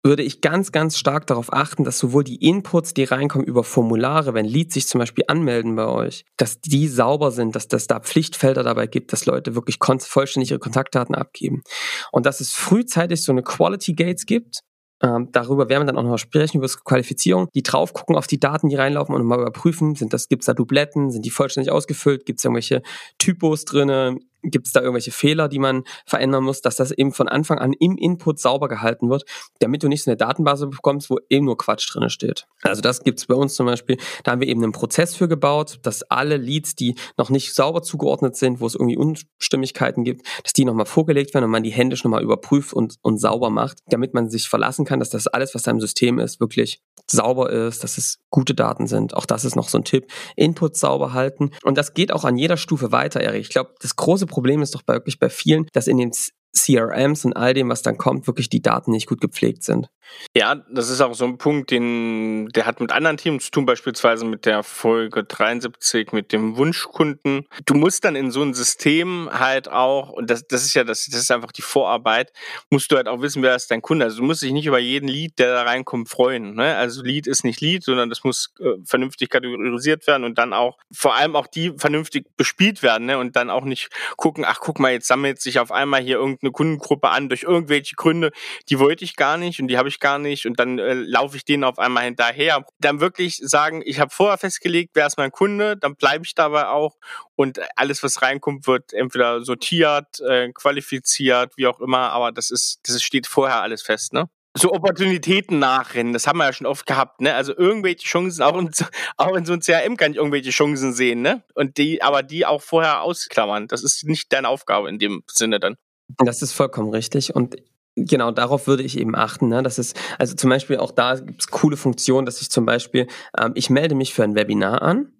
[0.05, 4.35] würde ich ganz, ganz stark darauf achten, dass sowohl die Inputs, die reinkommen über Formulare,
[4.35, 8.00] wenn Leads sich zum Beispiel anmelden bei euch, dass die sauber sind, dass das da
[8.00, 11.63] Pflichtfelder dabei gibt, dass Leute wirklich vollständig ihre Kontaktdaten abgeben.
[12.12, 14.59] Und dass es frühzeitig so eine Quality Gates gibt,
[15.01, 18.39] ähm, darüber werden wir dann auch noch sprechen, über Qualifizierung, die drauf gucken auf die
[18.39, 22.25] Daten, die reinlaufen und mal überprüfen, sind das, gibt's da Dubletten, sind die vollständig ausgefüllt,
[22.25, 22.81] gibt's irgendwelche
[23.17, 24.19] Typos drinne,
[24.51, 27.73] Gibt es da irgendwelche Fehler, die man verändern muss, dass das eben von Anfang an
[27.73, 29.23] im Input sauber gehalten wird,
[29.59, 32.47] damit du nicht so eine Datenbase bekommst, wo eben nur Quatsch drin steht.
[32.61, 33.97] Also das gibt es bei uns zum Beispiel.
[34.23, 37.81] Da haben wir eben einen Prozess für gebaut, dass alle Leads, die noch nicht sauber
[37.81, 41.71] zugeordnet sind, wo es irgendwie Unstimmigkeiten gibt, dass die nochmal vorgelegt werden und man die
[41.71, 45.55] händisch nochmal überprüft und, und sauber macht, damit man sich verlassen kann, dass das alles,
[45.55, 49.13] was da im System ist, wirklich sauber ist, dass es gute Daten sind.
[49.15, 50.11] Auch das ist noch so ein Tipp.
[50.35, 51.51] Input sauber halten.
[51.63, 53.41] Und das geht auch an jeder Stufe weiter, Erik.
[53.41, 56.12] Ich glaube, das große Problem ist doch bei, wirklich bei vielen, dass in den
[56.55, 59.89] CRMs und all dem, was dann kommt, wirklich die Daten nicht gut gepflegt sind.
[60.36, 63.65] Ja, das ist auch so ein Punkt, den, der hat mit anderen Teams zu tun,
[63.65, 67.47] beispielsweise mit der Folge 73 mit dem Wunschkunden.
[67.65, 71.06] Du musst dann in so ein System halt auch, und das, das ist ja das,
[71.06, 72.32] das ist einfach die Vorarbeit,
[72.69, 74.06] musst du halt auch wissen, wer ist dein Kunde.
[74.06, 76.56] Also du musst dich nicht über jeden Lied, der da reinkommt, freuen.
[76.56, 76.75] Ne?
[76.75, 80.77] Also Lied ist nicht Lied, sondern das muss äh, vernünftig kategorisiert werden und dann auch,
[80.91, 83.17] vor allem auch die vernünftig bespielt werden ne?
[83.17, 86.51] und dann auch nicht gucken, ach guck mal, jetzt sammelt sich auf einmal hier irgendeine
[86.51, 88.31] Kundengruppe an durch irgendwelche Gründe,
[88.69, 91.38] die wollte ich gar nicht und die habe ich gar nicht und dann äh, laufe
[91.38, 92.65] ich denen auf einmal hinterher.
[92.79, 96.67] Dann wirklich sagen, ich habe vorher festgelegt, wer ist mein Kunde, dann bleibe ich dabei
[96.67, 96.95] auch
[97.36, 102.79] und alles, was reinkommt, wird entweder sortiert, äh, qualifiziert, wie auch immer, aber das ist,
[102.88, 104.29] das steht vorher alles fest, ne?
[104.58, 107.36] so Opportunitäten nachrennen, das haben wir ja schon oft gehabt, ne?
[107.36, 108.71] Also irgendwelche Chancen, auch in,
[109.17, 111.43] auch in so einem CRM kann ich irgendwelche Chancen sehen, ne?
[111.53, 113.67] Und die, aber die auch vorher ausklammern.
[113.67, 115.75] Das ist nicht deine Aufgabe in dem Sinne dann.
[116.18, 117.36] Das ist vollkommen richtig.
[117.36, 117.56] Und
[117.98, 119.48] Genau, darauf würde ich eben achten.
[119.48, 119.63] Ne?
[119.63, 123.08] Das ist, also zum Beispiel auch da gibt es coole Funktionen, dass ich zum Beispiel,
[123.39, 125.13] ähm, ich melde mich für ein Webinar an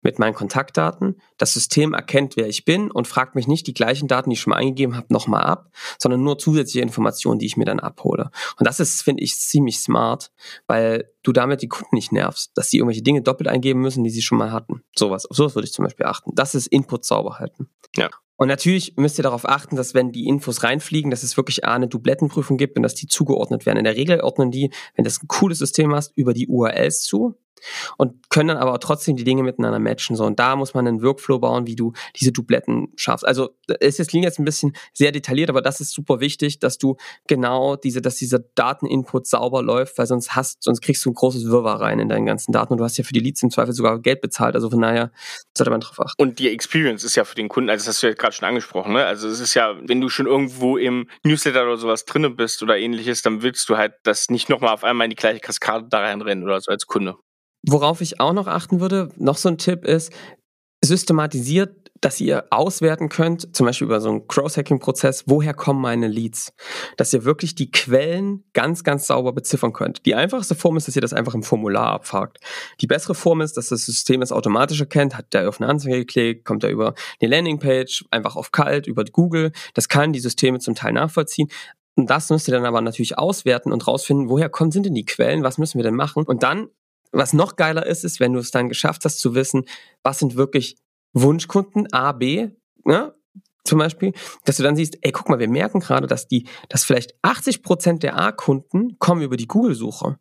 [0.00, 1.20] mit meinen Kontaktdaten.
[1.38, 4.40] Das System erkennt, wer ich bin und fragt mich nicht die gleichen Daten, die ich
[4.40, 8.30] schon mal eingegeben habe, nochmal ab, sondern nur zusätzliche Informationen, die ich mir dann abhole.
[8.58, 10.30] Und das ist, finde ich, ziemlich smart,
[10.68, 14.10] weil du damit die Kunden nicht nervst, dass sie irgendwelche Dinge doppelt eingeben müssen, die
[14.10, 14.84] sie schon mal hatten.
[14.94, 15.26] Sowas.
[15.26, 16.32] Auf sowas würde ich zum Beispiel achten.
[16.34, 17.68] Das ist Input sauber halten.
[17.96, 18.10] Ja.
[18.36, 21.86] Und natürlich müsst ihr darauf achten, dass wenn die Infos reinfliegen, dass es wirklich eine
[21.86, 23.78] Dublettenprüfung gibt und dass die zugeordnet werden.
[23.78, 27.36] In der Regel ordnen die, wenn das ein cooles System hast, über die URLs zu
[27.96, 30.16] und können dann aber trotzdem die Dinge miteinander matchen.
[30.16, 33.26] So, und da muss man einen Workflow bauen, wie du diese Dubletten schaffst.
[33.26, 33.50] Also
[33.80, 36.96] es ist jetzt ein bisschen sehr detailliert, aber das ist super wichtig, dass du
[37.26, 41.46] genau diese, dass dieser Dateninput sauber läuft, weil sonst hast, sonst kriegst du ein großes
[41.46, 43.72] Wirrwarr rein in deinen ganzen Daten und du hast ja für die Leads im Zweifel
[43.72, 44.54] sogar Geld bezahlt.
[44.54, 45.10] Also von daher
[45.56, 46.20] sollte man drauf achten.
[46.20, 48.48] Und die Experience ist ja für den Kunden, also das hast du ja gerade schon
[48.48, 49.04] angesprochen, ne?
[49.04, 52.78] Also es ist ja, wenn du schon irgendwo im Newsletter oder sowas drinne bist oder
[52.78, 56.00] ähnliches, dann willst du halt das nicht nochmal auf einmal in die gleiche Kaskade da
[56.00, 57.16] reinrennen oder so als Kunde.
[57.66, 60.12] Worauf ich auch noch achten würde, noch so ein Tipp ist,
[60.84, 66.52] systematisiert, dass ihr auswerten könnt, zum Beispiel über so einen Cross-Hacking-Prozess, woher kommen meine Leads?
[66.98, 70.04] Dass ihr wirklich die Quellen ganz, ganz sauber beziffern könnt.
[70.04, 72.40] Die einfachste Form ist, dass ihr das einfach im Formular abfragt.
[72.82, 75.98] Die bessere Form ist, dass das System es automatisch erkennt, hat der auf eine Anzeige
[76.00, 79.52] geklickt, kommt er über eine Landingpage, einfach auf kalt, über Google.
[79.72, 81.48] Das kann die Systeme zum Teil nachvollziehen.
[81.96, 85.06] Und das müsst ihr dann aber natürlich auswerten und rausfinden, woher kommen, sind denn die
[85.06, 86.24] Quellen, was müssen wir denn machen?
[86.24, 86.68] Und dann
[87.14, 89.64] was noch geiler ist, ist, wenn du es dann geschafft hast zu wissen,
[90.02, 90.76] was sind wirklich
[91.12, 92.50] Wunschkunden A, B,
[92.84, 93.14] ne?
[93.64, 94.12] zum Beispiel,
[94.44, 97.62] dass du dann siehst, ey, guck mal, wir merken gerade, dass die, dass vielleicht 80
[97.62, 100.18] Prozent der A-Kunden kommen über die Google-Suche.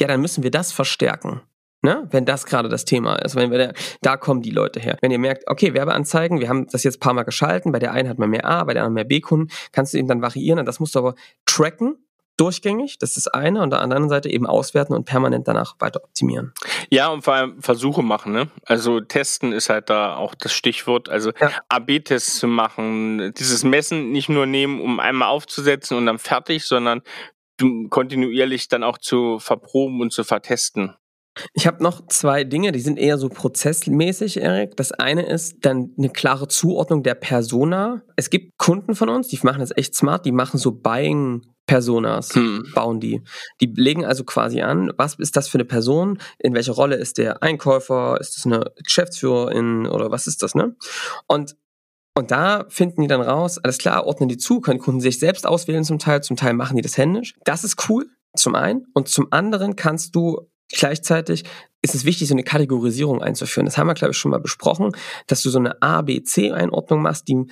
[0.00, 1.42] Ja, dann müssen wir das verstärken.
[1.82, 2.08] Ne?
[2.10, 4.98] Wenn das gerade das Thema ist, wenn wir da, da kommen die Leute her.
[5.00, 7.92] Wenn ihr merkt, okay, Werbeanzeigen, wir haben das jetzt ein paar Mal geschalten, bei der
[7.92, 10.58] einen hat man mehr A, bei der anderen mehr B-Kunden, kannst du eben dann variieren
[10.58, 11.14] und das musst du aber
[11.46, 11.96] tracken,
[12.40, 16.02] durchgängig, das ist eine, und auf der anderen Seite eben auswerten und permanent danach weiter
[16.02, 16.54] optimieren.
[16.88, 18.48] Ja, und vor allem Versuche machen, ne?
[18.64, 21.08] Also testen ist halt da auch das Stichwort.
[21.08, 21.50] Also ja.
[21.68, 27.02] AB-Tests zu machen, dieses Messen nicht nur nehmen, um einmal aufzusetzen und dann fertig, sondern
[27.90, 30.94] kontinuierlich dann auch zu verproben und zu vertesten.
[31.54, 34.76] Ich habe noch zwei Dinge, die sind eher so prozessmäßig, Erik.
[34.76, 38.02] Das eine ist dann eine klare Zuordnung der Persona.
[38.16, 42.34] Es gibt Kunden von uns, die machen das echt smart, die machen so Buying Personas
[42.34, 42.64] hm.
[42.74, 43.22] bauen die.
[43.60, 47.16] Die legen also quasi an, was ist das für eine Person, in welcher Rolle ist
[47.16, 50.74] der Einkäufer, ist das eine Geschäftsführerin oder was ist das, ne?
[51.28, 51.56] Und
[52.16, 55.46] und da finden die dann raus, alles klar, ordnen die zu, können Kunden sich selbst
[55.46, 57.34] auswählen zum Teil, zum Teil machen die das händisch.
[57.44, 58.86] Das ist cool, zum einen.
[58.92, 61.44] Und zum anderen kannst du gleichzeitig
[61.82, 63.66] ist es wichtig, so eine Kategorisierung einzuführen.
[63.66, 64.92] Das haben wir, glaube ich, schon mal besprochen,
[65.26, 67.46] dass du so eine A, B, C-Einordnung machst, die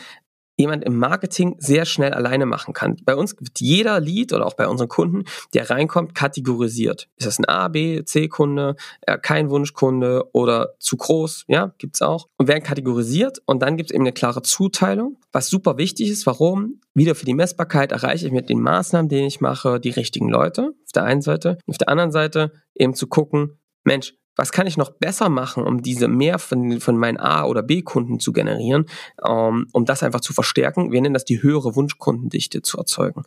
[0.59, 2.97] jemand im Marketing sehr schnell alleine machen kann.
[3.05, 7.09] Bei uns wird jeder Lead oder auch bei unseren Kunden, der reinkommt, kategorisiert.
[7.16, 11.44] Ist das ein A, B, C-Kunde, äh, kein Wunschkunde oder zu groß?
[11.47, 12.29] Ja, gibt's auch.
[12.37, 16.27] Und werden kategorisiert und dann gibt's eben eine klare Zuteilung, was super wichtig ist.
[16.27, 16.81] Warum?
[16.92, 20.75] Wieder für die Messbarkeit erreiche ich mit den Maßnahmen, die ich mache, die richtigen Leute
[20.85, 21.59] auf der einen Seite.
[21.68, 25.83] Auf der anderen Seite eben zu gucken, Mensch, was kann ich noch besser machen, um
[25.83, 28.87] diese mehr von, von meinen A- oder B-Kunden zu generieren,
[29.20, 30.92] um, ähm, um das einfach zu verstärken.
[30.92, 33.24] Wir nennen das die höhere Wunschkundendichte zu erzeugen.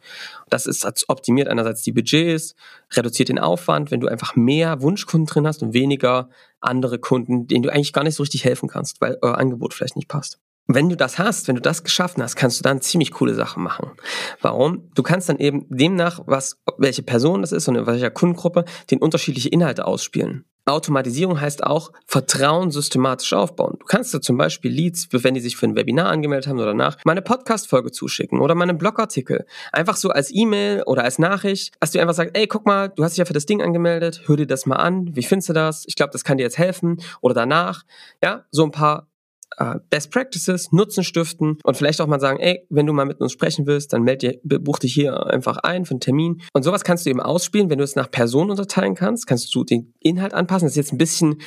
[0.49, 2.55] Das ist optimiert einerseits die Budgets,
[2.93, 6.29] reduziert den Aufwand, wenn du einfach mehr Wunschkunden drin hast und weniger
[6.61, 9.97] andere Kunden, denen du eigentlich gar nicht so richtig helfen kannst, weil euer Angebot vielleicht
[9.97, 10.39] nicht passt.
[10.67, 13.63] Wenn du das hast, wenn du das geschaffen hast, kannst du dann ziemlich coole Sachen
[13.63, 13.91] machen.
[14.39, 14.89] Warum?
[14.95, 18.99] Du kannst dann eben demnach, was, welche Person das ist und in welcher Kundengruppe, den
[18.99, 20.45] unterschiedliche Inhalte ausspielen.
[20.65, 23.77] Automatisierung heißt auch Vertrauen systematisch aufbauen.
[23.79, 26.73] Du kannst dir zum Beispiel Leads, wenn die sich für ein Webinar angemeldet haben oder
[26.73, 29.45] nach, meine Podcast-Folge zuschicken oder meine Blogartikel.
[29.71, 33.03] Einfach so als E-Mail oder als Nachricht, dass du einfach sagst, ey, guck mal, du
[33.03, 35.53] hast dich ja für das Ding angemeldet, hör dir das mal an, wie findest du
[35.53, 35.83] das?
[35.87, 37.83] Ich glaube, das kann dir jetzt helfen oder danach.
[38.23, 39.10] Ja, so ein paar
[39.57, 43.19] äh, Best Practices, Nutzen stiften und vielleicht auch mal sagen, ey, wenn du mal mit
[43.19, 46.41] uns sprechen willst, dann meld dir, buch dich hier einfach ein für einen Termin.
[46.53, 49.63] Und sowas kannst du eben ausspielen, wenn du es nach Personen unterteilen kannst, kannst du
[49.63, 50.65] den Inhalt anpassen.
[50.65, 51.41] Das ist jetzt ein bisschen,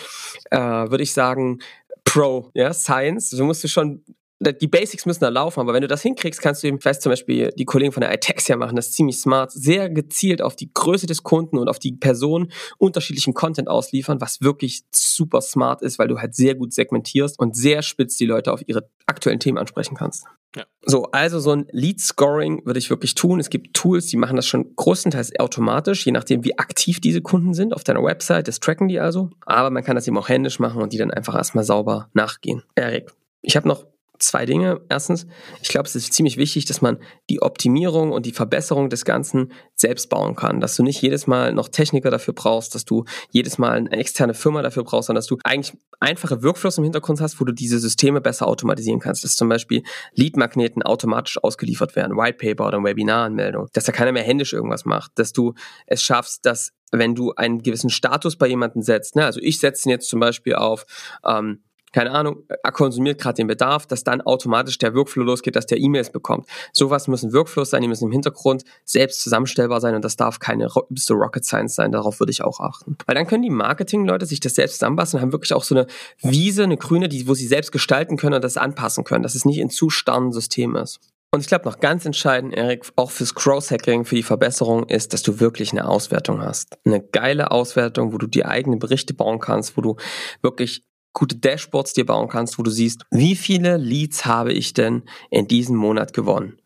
[0.50, 1.58] äh, würde ich sagen,
[2.04, 3.30] Pro, ja, Science.
[3.30, 4.04] Du musst du schon
[4.52, 7.00] die Basics müssen da laufen, aber wenn du das hinkriegst, kannst du eben, ich weiß
[7.00, 10.70] zum Beispiel, die Kollegen von der iTexia machen das ziemlich smart, sehr gezielt auf die
[10.72, 15.98] Größe des Kunden und auf die Person unterschiedlichen Content ausliefern, was wirklich super smart ist,
[15.98, 19.59] weil du halt sehr gut segmentierst und sehr spitz die Leute auf ihre aktuellen Themen
[19.59, 20.24] ansprechen kannst.
[20.57, 20.64] Ja.
[20.83, 23.40] So, also so ein Lead Scoring würde ich wirklich tun.
[23.40, 27.54] Es gibt Tools, die machen das schon größtenteils automatisch, je nachdem, wie aktiv diese Kunden
[27.54, 28.46] sind auf deiner Website.
[28.46, 29.30] Das tracken die also.
[29.46, 32.62] Aber man kann das eben auch händisch machen und die dann einfach erstmal sauber nachgehen.
[32.76, 33.11] Erik,
[33.42, 33.85] ich habe noch
[34.24, 34.80] zwei Dinge.
[34.88, 35.26] Erstens,
[35.62, 36.98] ich glaube, es ist ziemlich wichtig, dass man
[37.30, 40.60] die Optimierung und die Verbesserung des Ganzen selbst bauen kann.
[40.60, 44.34] Dass du nicht jedes Mal noch Techniker dafür brauchst, dass du jedes Mal eine externe
[44.34, 47.78] Firma dafür brauchst, sondern dass du eigentlich einfache Workflows im Hintergrund hast, wo du diese
[47.78, 49.24] Systeme besser automatisieren kannst.
[49.24, 49.82] Dass zum Beispiel
[50.14, 53.68] Lead-Magneten automatisch ausgeliefert werden, Whitepaper oder Webinaranmeldung.
[53.72, 55.12] Dass da keiner mehr händisch irgendwas macht.
[55.16, 55.54] Dass du
[55.87, 59.88] es schaffst, dass wenn du einen gewissen Status bei jemandem setzt, ne, also ich setze
[59.88, 60.87] ihn jetzt zum Beispiel auf
[61.26, 61.62] ähm,
[61.94, 65.78] keine Ahnung, er konsumiert gerade den Bedarf, dass dann automatisch der Workflow losgeht, dass der
[65.78, 66.48] E-Mails bekommt.
[66.72, 70.68] Sowas müssen Workflows sein, die müssen im Hintergrund selbst zusammenstellbar sein und das darf keine
[70.96, 72.96] so Rocket Science sein, darauf würde ich auch achten.
[73.07, 75.87] Weil dann können die Marketing-Leute sich das selbst zusammenbasteln und haben wirklich auch so eine
[76.20, 79.44] Wiese, eine grüne, die, wo sie selbst gestalten können und das anpassen können, dass es
[79.44, 80.98] nicht in zu starren System ist.
[81.33, 85.22] Und ich glaube noch ganz entscheidend, Erik, auch fürs Cross-Hacking, für die Verbesserung ist, dass
[85.22, 86.76] du wirklich eine Auswertung hast.
[86.85, 89.96] Eine geile Auswertung, wo du die eigenen Berichte bauen kannst, wo du
[90.42, 90.83] wirklich
[91.14, 95.48] gute Dashboards dir bauen kannst, wo du siehst, wie viele Leads habe ich denn in
[95.48, 96.59] diesem Monat gewonnen?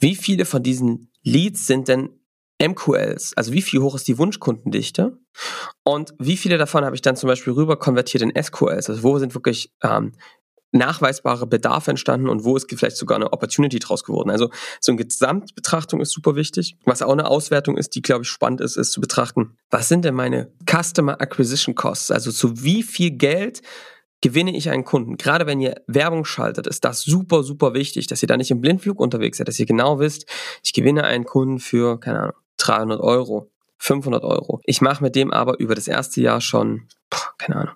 [0.00, 2.10] Wie viele von diesen Leads sind denn
[2.60, 3.34] MQLs?
[3.36, 5.18] Also wie viel hoch ist die Wunschkundendichte?
[5.84, 8.88] Und wie viele davon habe ich dann zum Beispiel rüber konvertiert in SQLs?
[8.88, 10.12] Also wo sind wirklich ähm,
[10.74, 14.30] nachweisbare Bedarf entstanden und wo ist vielleicht sogar eine Opportunity draus geworden.
[14.30, 16.76] Also so eine Gesamtbetrachtung ist super wichtig.
[16.84, 20.04] Was auch eine Auswertung ist, die glaube ich spannend ist, ist zu betrachten, was sind
[20.04, 22.10] denn meine Customer Acquisition Costs?
[22.10, 23.62] Also zu wie viel Geld
[24.20, 25.16] gewinne ich einen Kunden?
[25.16, 28.60] Gerade wenn ihr Werbung schaltet, ist das super, super wichtig, dass ihr da nicht im
[28.60, 30.26] Blindflug unterwegs seid, dass ihr genau wisst,
[30.64, 34.60] ich gewinne einen Kunden für, keine Ahnung, 300 Euro, 500 Euro.
[34.64, 36.88] Ich mache mit dem aber über das erste Jahr schon,
[37.38, 37.74] keine Ahnung,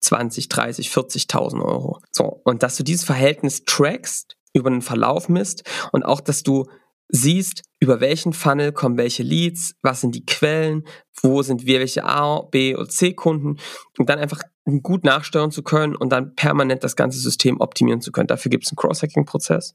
[0.00, 2.00] 20, 30, 40.000 Euro.
[2.10, 2.40] So.
[2.44, 6.66] Und dass du dieses Verhältnis trackst, über den Verlauf misst und auch, dass du
[7.08, 10.84] siehst, über welchen Funnel kommen welche Leads, was sind die Quellen,
[11.22, 13.58] wo sind wir welche A, B und C Kunden
[13.98, 14.42] und dann einfach
[14.82, 18.26] gut nachsteuern zu können und dann permanent das ganze System optimieren zu können.
[18.26, 19.74] Dafür gibt es einen Cross-Hacking-Prozess.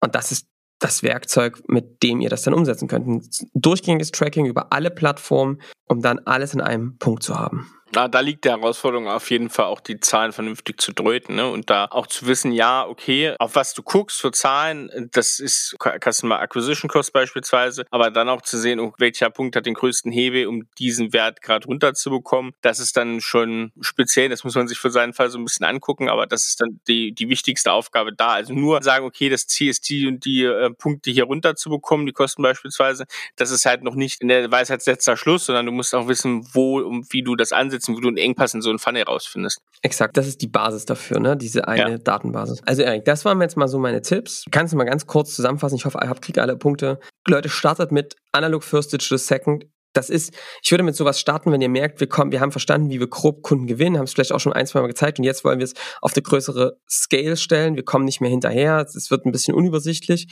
[0.00, 0.46] Und das ist
[0.78, 3.06] das Werkzeug, mit dem ihr das dann umsetzen könnt.
[3.06, 7.70] Ein durchgängiges Tracking über alle Plattformen, um dann alles in einem Punkt zu haben.
[7.94, 11.48] Na, da liegt die Herausforderung auf jeden Fall auch die Zahlen vernünftig zu deuten ne?
[11.48, 15.76] und da auch zu wissen, ja, okay, auf was du guckst für Zahlen, das ist
[15.78, 20.48] Customer Acquisition Cost beispielsweise, aber dann auch zu sehen, welcher Punkt hat den größten Hebel,
[20.48, 22.52] um diesen Wert gerade runterzubekommen.
[22.62, 25.64] Das ist dann schon speziell, das muss man sich für seinen Fall so ein bisschen
[25.64, 28.30] angucken, aber das ist dann die, die wichtigste Aufgabe da.
[28.30, 32.12] Also nur sagen, okay, das Ziel ist die und die äh, Punkte hier runterzubekommen, die
[32.12, 33.04] Kosten beispielsweise,
[33.36, 36.48] das ist halt noch nicht in der Weisheit letzter Schluss, sondern du musst auch wissen,
[36.52, 39.02] wo und wie du das ansetzt setzen, wo du einen Engpass in so einen Funnel
[39.02, 39.60] rausfindest.
[39.82, 41.36] Exakt, das ist die Basis dafür, ne?
[41.36, 41.98] Diese eine ja.
[41.98, 42.62] Datenbasis.
[42.64, 44.44] Also Erik, das waren jetzt mal so meine Tipps.
[44.50, 45.76] Kannst du mal ganz kurz zusammenfassen?
[45.76, 46.98] Ich hoffe, ich kriege alle Punkte.
[47.26, 49.66] Leute, startet mit Analog First Digital Second.
[49.92, 52.90] Das ist, ich würde mit sowas starten, wenn ihr merkt, wir kommen, wir haben verstanden,
[52.90, 55.24] wie wir grob Kunden gewinnen, haben es vielleicht auch schon ein, zwei Mal gezeigt und
[55.24, 57.76] jetzt wollen wir es auf eine größere Scale stellen.
[57.76, 58.78] Wir kommen nicht mehr hinterher.
[58.80, 60.26] Es wird ein bisschen unübersichtlich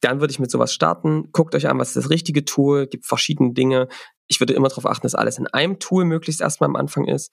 [0.00, 1.30] dann würde ich mit sowas starten.
[1.32, 3.88] Guckt euch an, was ist das richtige Tool, gibt verschiedene Dinge.
[4.28, 7.32] Ich würde immer darauf achten, dass alles in einem Tool möglichst erstmal am Anfang ist.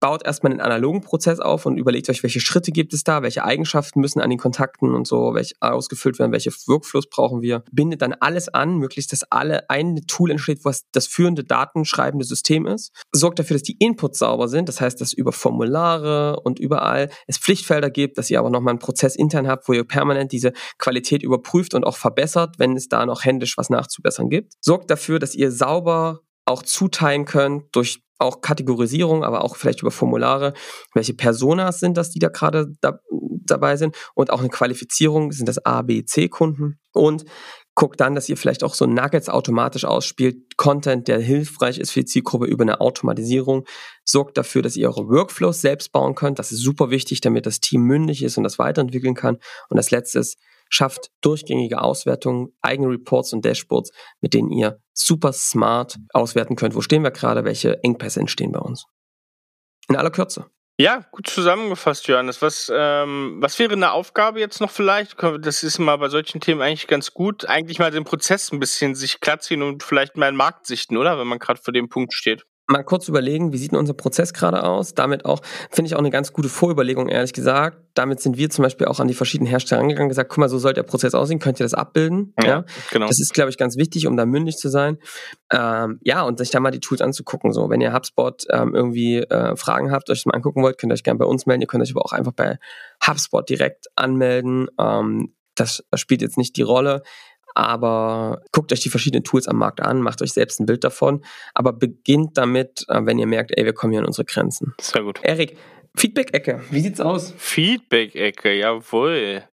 [0.00, 3.44] Baut erstmal einen analogen Prozess auf und überlegt euch, welche Schritte gibt es da, welche
[3.44, 7.62] Eigenschaften müssen an den Kontakten und so, welche ausgefüllt werden, welche Workflows brauchen wir.
[7.70, 12.66] Bindet dann alles an, möglichst, dass alle ein Tool entsteht, was das führende datenschreibende System
[12.66, 12.92] ist.
[13.12, 14.68] Sorgt dafür, dass die Inputs sauber sind.
[14.68, 18.78] Das heißt, dass über Formulare und überall es Pflichtfelder gibt, dass ihr aber nochmal einen
[18.78, 23.04] Prozess intern habt, wo ihr permanent diese Qualität überprüft und auch verbessert, wenn es da
[23.04, 24.54] noch händisch was nachzubessern gibt.
[24.60, 29.90] Sorgt dafür, dass ihr sauber auch zuteilen könnt durch auch Kategorisierung, aber auch vielleicht über
[29.90, 30.52] Formulare,
[30.92, 33.96] welche Personas sind das, die da gerade da, dabei sind?
[34.14, 36.78] Und auch eine Qualifizierung, sind das A, B, C Kunden?
[36.92, 37.24] Und
[37.74, 42.00] guckt dann, dass ihr vielleicht auch so Nuggets automatisch ausspielt, Content, der hilfreich ist für
[42.00, 43.64] die Zielgruppe über eine Automatisierung,
[44.04, 47.60] sorgt dafür, dass ihr eure Workflows selbst bauen könnt, das ist super wichtig, damit das
[47.60, 49.38] Team mündig ist und das weiterentwickeln kann.
[49.70, 50.38] Und das letzte ist,
[50.70, 56.80] schafft durchgängige Auswertungen, eigene Reports und Dashboards, mit denen ihr super smart auswerten könnt, wo
[56.80, 58.86] stehen wir gerade, welche Engpässe entstehen bei uns.
[59.88, 60.46] In aller Kürze.
[60.78, 62.40] Ja, gut zusammengefasst, Johannes.
[62.40, 65.14] Was, ähm, was wäre eine Aufgabe jetzt noch vielleicht?
[65.40, 67.44] Das ist mal bei solchen Themen eigentlich ganz gut.
[67.44, 70.96] Eigentlich mal den Prozess ein bisschen sich klar ziehen und vielleicht mal einen Markt sichten,
[70.96, 71.18] oder?
[71.18, 74.32] Wenn man gerade vor dem Punkt steht mal kurz überlegen, wie sieht denn unser Prozess
[74.32, 74.94] gerade aus?
[74.94, 77.78] Damit auch, finde ich auch eine ganz gute Vorüberlegung, ehrlich gesagt.
[77.94, 80.58] Damit sind wir zum Beispiel auch an die verschiedenen Hersteller angegangen, gesagt, guck mal, so
[80.58, 82.34] soll der Prozess aussehen, könnt ihr das abbilden?
[82.42, 82.64] Ja, ja?
[82.90, 83.06] genau.
[83.06, 84.98] Das ist, glaube ich, ganz wichtig, um da mündig zu sein.
[85.50, 87.52] Ähm, ja, und sich da mal die Tools anzugucken.
[87.52, 90.92] So, wenn ihr HubSpot ähm, irgendwie äh, Fragen habt, euch das mal angucken wollt, könnt
[90.92, 91.62] ihr euch gerne bei uns melden.
[91.62, 92.58] Ihr könnt euch aber auch einfach bei
[93.06, 94.68] HubSpot direkt anmelden.
[94.78, 97.02] Ähm, das spielt jetzt nicht die Rolle.
[97.54, 101.24] Aber guckt euch die verschiedenen Tools am Markt an, macht euch selbst ein Bild davon,
[101.54, 104.74] aber beginnt damit, äh, wenn ihr merkt, ey, wir kommen hier an unsere Grenzen.
[104.80, 105.20] Sehr gut.
[105.22, 105.56] Erik,
[105.96, 107.34] Feedback-Ecke, wie sieht's aus?
[107.36, 109.44] Feedback-Ecke, jawohl.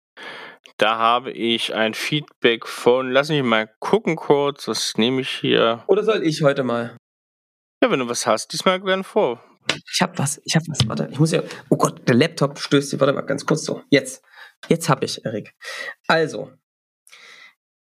[0.78, 5.82] Da habe ich ein Feedback von, lass mich mal gucken kurz, was nehme ich hier?
[5.86, 6.96] Oder soll ich heute mal?
[7.82, 9.42] Ja, wenn du was hast, diesmal gerne vor.
[9.92, 12.90] Ich hab was, ich hab was, warte, ich muss ja, oh Gott, der Laptop stößt
[12.90, 14.22] hier, warte mal ganz kurz so, jetzt,
[14.68, 15.54] jetzt hab ich, Erik.
[16.06, 16.52] Also,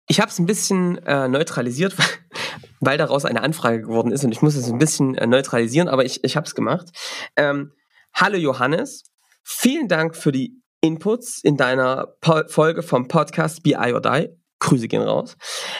[0.09, 1.97] ich habe es ein bisschen äh, neutralisiert,
[2.81, 6.05] weil daraus eine Anfrage geworden ist und ich muss es ein bisschen äh, neutralisieren, aber
[6.05, 6.89] ich, ich habe es gemacht.
[7.37, 7.73] Ähm,
[8.15, 9.05] hallo Johannes,
[9.43, 14.29] vielen Dank für die Inputs in deiner po Folge vom Podcast BI or Die.
[14.59, 15.37] Grüße gehen raus.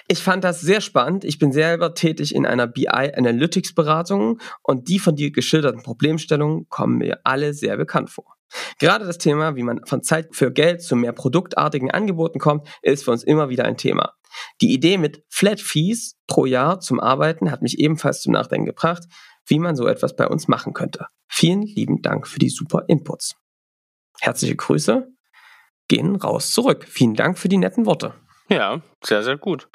[0.09, 1.23] Ich fand das sehr spannend.
[1.25, 6.69] Ich bin selber tätig in einer BI Analytics Beratung und die von dir geschilderten Problemstellungen
[6.69, 8.35] kommen mir alle sehr bekannt vor.
[8.79, 13.05] Gerade das Thema, wie man von Zeit für Geld zu mehr produktartigen Angeboten kommt, ist
[13.05, 14.15] für uns immer wieder ein Thema.
[14.61, 19.05] Die Idee mit Flat Fees pro Jahr zum Arbeiten hat mich ebenfalls zum Nachdenken gebracht,
[19.47, 21.07] wie man so etwas bei uns machen könnte.
[21.29, 23.35] Vielen lieben Dank für die super Inputs.
[24.21, 25.09] Herzliche Grüße
[25.89, 26.87] gehen raus zurück.
[26.89, 28.15] Vielen Dank für die netten Worte.
[28.49, 29.69] Ja, sehr, sehr gut.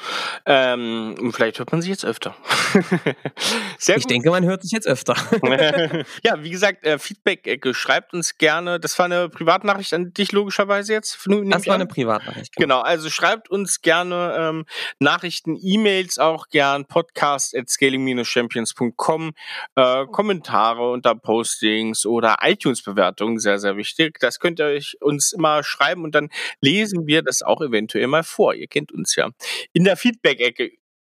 [0.45, 2.35] Ähm, vielleicht hört man sich jetzt öfter.
[3.77, 4.11] sehr ich gut.
[4.11, 5.15] denke, man hört sich jetzt öfter.
[6.23, 7.73] ja, wie gesagt, äh, Feedback-Ecke.
[7.73, 8.79] Schreibt uns gerne.
[8.79, 11.19] Das war eine Privatnachricht an dich logischerweise jetzt.
[11.25, 12.55] Das war eine Privatnachricht.
[12.55, 12.77] Genau.
[12.77, 14.65] genau, also schreibt uns gerne ähm,
[14.99, 19.33] Nachrichten, E-Mails auch gern, podcast at scaling-champions.com,
[19.75, 24.19] äh, Kommentare unter Postings oder iTunes-Bewertungen, sehr, sehr wichtig.
[24.19, 26.29] Das könnt ihr euch uns immer schreiben und dann
[26.61, 28.53] lesen wir das auch eventuell mal vor.
[28.53, 29.29] Ihr kennt uns ja.
[29.73, 30.71] In der Feedback-Ecke.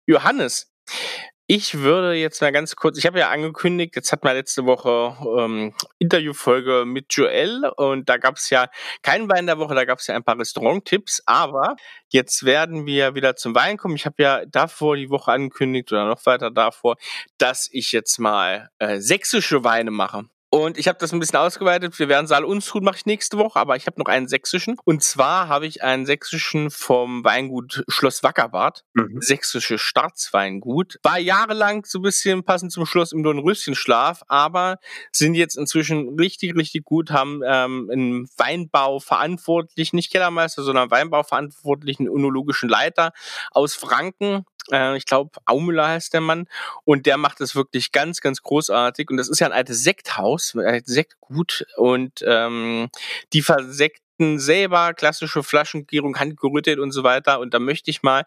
[0.07, 0.73] Johannes,
[1.53, 5.17] Ich würde jetzt mal ganz kurz, ich habe ja angekündigt, jetzt hat man letzte Woche
[5.37, 8.69] ähm, Interviewfolge mit Joel und da gab es ja
[9.03, 11.75] keinen Wein der Woche, da gab es ja ein paar Restauranttipps, aber
[12.09, 13.97] jetzt werden wir wieder zum Wein kommen.
[13.97, 16.95] Ich habe ja davor die Woche angekündigt oder noch weiter davor,
[17.37, 20.27] dass ich jetzt mal äh, sächsische Weine mache.
[20.53, 21.97] Und ich habe das ein bisschen ausgeweitet.
[22.01, 24.77] Wir werden Saal Unstrut mache ich nächste Woche, aber ich habe noch einen sächsischen.
[24.85, 28.85] Und zwar habe ich einen sächsischen vom Weingut Schloss Wackerbad.
[28.95, 29.21] Mhm.
[29.21, 30.99] Sächsische Staatsweingut.
[31.05, 34.79] War jahrelang so ein bisschen passend zum Schloss im Dornröschenschlaf, aber
[35.13, 41.23] sind jetzt inzwischen richtig, richtig gut, haben ähm, einen Weinbau verantwortlich, nicht Kellermeister, sondern Weinbau
[41.23, 43.13] verantwortlichen önologischen Leiter
[43.53, 46.47] aus Franken, äh, ich glaube, Aumüller heißt der Mann.
[46.85, 49.11] Und der macht es wirklich ganz, ganz großartig.
[49.11, 51.67] Und das ist ja ein altes Sekthaus, ein Sektgut.
[51.77, 52.89] Und ähm,
[53.33, 57.41] die versekten selber klassische Flaschengärung, handgerüttet und so weiter.
[57.41, 58.25] Und da möchte ich mal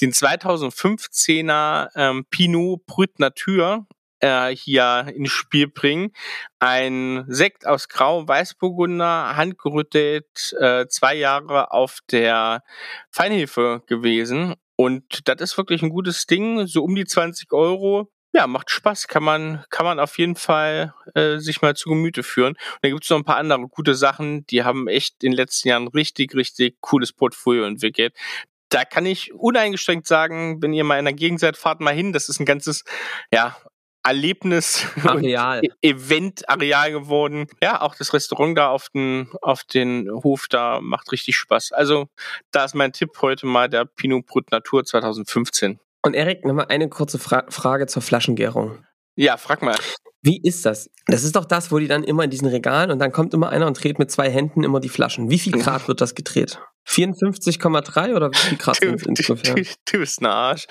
[0.00, 3.86] den 2015er ähm, Pinot Brut Natur
[4.20, 6.12] äh, hier ins Spiel bringen.
[6.58, 12.62] Ein Sekt aus Grau Weißburgunder, handgerüttet, äh, zwei Jahre auf der
[13.10, 18.10] Feinhefe gewesen und das ist wirklich ein gutes Ding, so um die 20 Euro.
[18.34, 22.22] Ja, macht Spaß, kann man, kann man auf jeden Fall äh, sich mal zu Gemüte
[22.22, 22.52] führen.
[22.52, 25.68] Und da gibt's noch ein paar andere gute Sachen, die haben echt in den letzten
[25.68, 28.14] Jahren richtig, richtig cooles Portfolio entwickelt
[28.68, 32.12] da kann ich uneingeschränkt sagen, wenn ihr mal in der Gegend seid, fahrt mal hin.
[32.12, 32.84] Das ist ein ganzes,
[33.30, 33.56] ja,
[34.06, 35.62] Erlebnis Areal.
[35.64, 37.46] E-, Event-Areal geworden.
[37.62, 41.72] Ja, auch das Restaurant da auf den, auf den Hof da macht richtig Spaß.
[41.72, 42.08] Also,
[42.52, 45.80] da ist mein Tipp heute mal der Pinot Brut Natur 2015.
[46.02, 48.84] Und Erik, nochmal eine kurze Fra Frage zur Flaschengärung.
[49.16, 49.76] Ja, frag mal.
[50.22, 50.90] Wie ist das?
[51.06, 53.50] Das ist doch das, wo die dann immer in diesen Regalen und dann kommt immer
[53.50, 55.30] einer und dreht mit zwei Händen immer die Flaschen.
[55.30, 56.60] Wie viel Grad wird das gedreht?
[56.88, 59.54] 54,3 oder wie viel Grad sind es ungefähr?
[59.54, 60.66] Du, du, bist ein Arsch.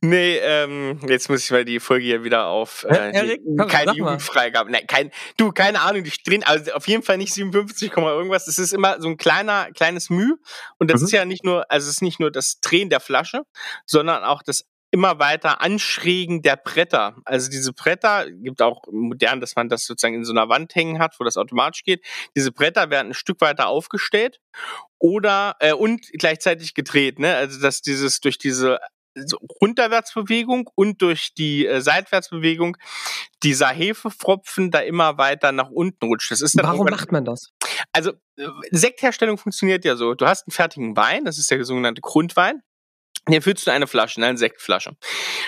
[0.00, 3.92] Nee, ähm, jetzt muss ich mal die Folge hier wieder auf äh, Erik, komm, keine
[3.92, 4.70] Jugendfreigabe.
[4.70, 8.46] Nein, kein, du, keine Ahnung, die drehen, also auf jeden Fall nicht 57, irgendwas.
[8.46, 10.36] Es ist immer so ein kleiner, kleines Müh.
[10.78, 11.06] Und das mhm.
[11.06, 13.42] ist ja nicht nur, also es ist nicht nur das Drehen der Flasche,
[13.84, 17.16] sondern auch das immer weiter Anschrägen der Bretter.
[17.24, 20.98] Also diese Bretter, gibt auch modern, dass man das sozusagen in so einer Wand hängen
[20.98, 22.04] hat, wo das automatisch geht.
[22.36, 24.40] Diese Bretter werden ein Stück weiter aufgestellt
[24.98, 27.18] oder äh, und gleichzeitig gedreht.
[27.18, 27.34] Ne?
[27.34, 28.78] Also dass dieses durch diese
[29.14, 32.76] so Runterwärtsbewegung und durch die äh, Seitwärtsbewegung
[33.42, 36.30] dieser Hefepfropfen da immer weiter nach unten rutscht.
[36.30, 37.50] Das ist dann Warum macht man das?
[37.92, 40.14] Also äh, Sektherstellung funktioniert ja so.
[40.14, 42.62] Du hast einen fertigen Wein, das ist der sogenannte Grundwein.
[43.28, 44.96] Hier füllst du eine Flasche, eine Sektflasche.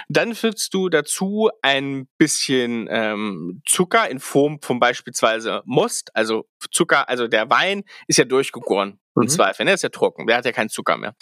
[0.08, 7.08] Dann füllst du dazu ein bisschen ähm, Zucker in Form von beispielsweise Most, also Zucker,
[7.08, 9.00] also der Wein ist ja durchgegoren.
[9.16, 9.28] Im mhm.
[9.28, 9.72] Zweifel, ne?
[9.72, 11.16] Ist ja trocken, der hat ja keinen Zucker mehr.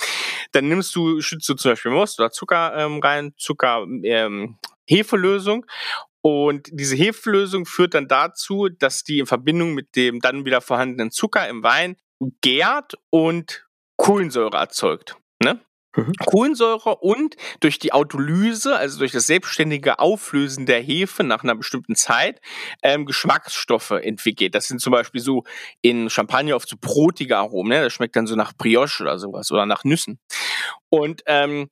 [0.52, 5.64] Dann nimmst du, schützt du zum Beispiel Most oder Zucker ähm, rein, Zucker, ähm, Hefelösung
[6.20, 11.10] und diese Hefelösung führt dann dazu, dass die in Verbindung mit dem dann wieder vorhandenen
[11.10, 11.96] Zucker im Wein
[12.42, 13.66] gärt und
[13.96, 15.16] Kohlensäure erzeugt.
[15.42, 15.60] Ne?
[15.96, 16.12] Mhm.
[16.26, 21.96] Kohlensäure und durch die Autolyse, also durch das selbstständige Auflösen der Hefe nach einer bestimmten
[21.96, 22.40] Zeit,
[22.82, 24.54] ähm, Geschmacksstoffe entwickelt.
[24.54, 25.44] Das sind zum Beispiel so
[25.80, 27.70] in Champagner oft so brotige Aromen.
[27.70, 27.82] Ne?
[27.82, 30.18] Das schmeckt dann so nach Brioche oder sowas oder nach Nüssen.
[30.90, 31.68] Und ähm,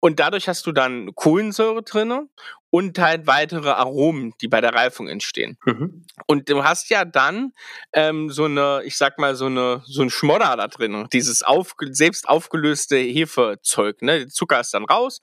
[0.00, 2.28] und dadurch hast du dann Kohlensäure drinne
[2.70, 5.56] und halt weitere Aromen, die bei der Reifung entstehen.
[5.64, 6.04] Mhm.
[6.26, 7.52] Und du hast ja dann
[7.92, 11.74] ähm, so eine, ich sag mal, so eine, so ein Schmodder da drin, dieses auf,
[11.90, 14.18] selbst aufgelöste Hefezeug, ne?
[14.18, 15.20] Der Zucker ist dann raus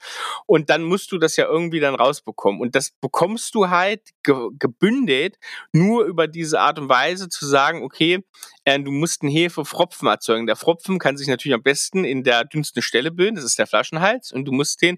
[0.48, 2.62] und dann musst du das ja irgendwie dann rausbekommen.
[2.62, 5.38] Und das bekommst du halt ge gebündelt
[5.72, 8.24] nur über diese Art und Weise zu sagen, okay,
[8.64, 10.48] äh, du musst einen Hefefropfen erzeugen.
[10.48, 13.68] Der Fropfen kann sich natürlich am besten in der dünnsten Stelle bilden, das ist der
[13.68, 14.98] Flaschenhals, und du musst den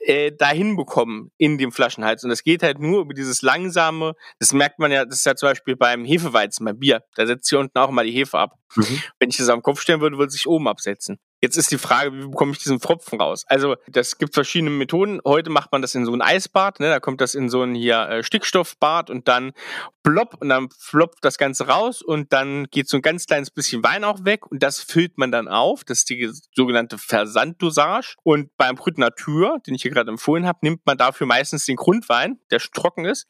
[0.00, 2.24] äh, dahin bekommen in dem Flaschenhals.
[2.24, 5.36] Und das geht halt nur über dieses langsame, das merkt man ja, das ist ja
[5.36, 7.04] zum Beispiel beim Hefeweizen, beim Bier.
[7.14, 8.54] Da setzt hier unten auch mal die Hefe ab.
[8.76, 9.02] Mhm.
[9.18, 11.18] Wenn ich das am Kopf stellen würde, würde es sich oben absetzen.
[11.42, 13.44] Jetzt ist die Frage, wie bekomme ich diesen Pfropfen raus?
[13.48, 15.20] Also, das gibt verschiedene Methoden.
[15.24, 16.90] Heute macht man das in so ein Eisbad, ne?
[16.90, 19.52] da kommt das in so ein hier äh, Stickstoffbad und dann
[20.02, 23.82] plopp und dann floppt das Ganze raus und dann geht so ein ganz kleines bisschen
[23.82, 25.82] Wein auch weg und das füllt man dann auf.
[25.84, 28.16] Das ist die sogenannte Versanddosage.
[28.22, 31.76] Und beim Brut Natur, den ich hier gerade empfohlen habe, nimmt man dafür meistens den
[31.76, 33.26] Grundwein, der trocken ist.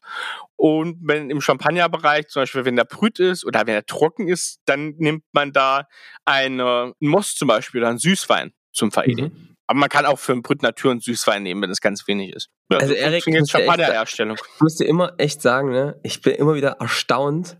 [0.57, 4.61] Und wenn im Champagnerbereich, zum Beispiel wenn der Brüt ist oder wenn er trocken ist,
[4.65, 5.87] dann nimmt man da
[6.25, 9.31] eine, ein Most zum Beispiel einen Süßwein zum Veredeln.
[9.33, 9.55] Mhm.
[9.67, 12.33] Aber man kann auch für einen Brüt Natur einen Süßwein nehmen, wenn es ganz wenig
[12.33, 12.49] ist.
[12.69, 13.25] Ja, also Erik.
[13.25, 17.57] Ich muss dir immer echt sagen, ne, ich bin immer wieder erstaunt,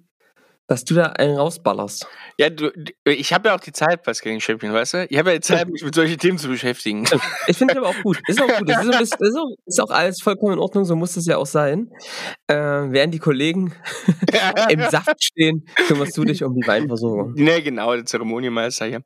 [0.72, 2.08] dass du da einen rausballerst.
[2.38, 2.72] Ja, du,
[3.04, 5.06] ich habe ja auch die Zeit Scaling Champion, weißt du?
[5.10, 7.06] Ich habe ja die Zeit, mich mit solchen Themen zu beschäftigen.
[7.48, 8.20] Ich finde aber auch gut.
[8.28, 8.70] Ist auch gut.
[8.70, 11.36] Das ist, ist, ist, auch, ist, auch, alles vollkommen in Ordnung, so muss es ja
[11.36, 11.92] auch sein.
[12.48, 13.74] Äh, während die Kollegen
[14.70, 17.34] im Saft stehen, kümmerst du dich um die Weinversorgung.
[17.34, 19.02] Ne, genau, der Zeremonienmeister hier.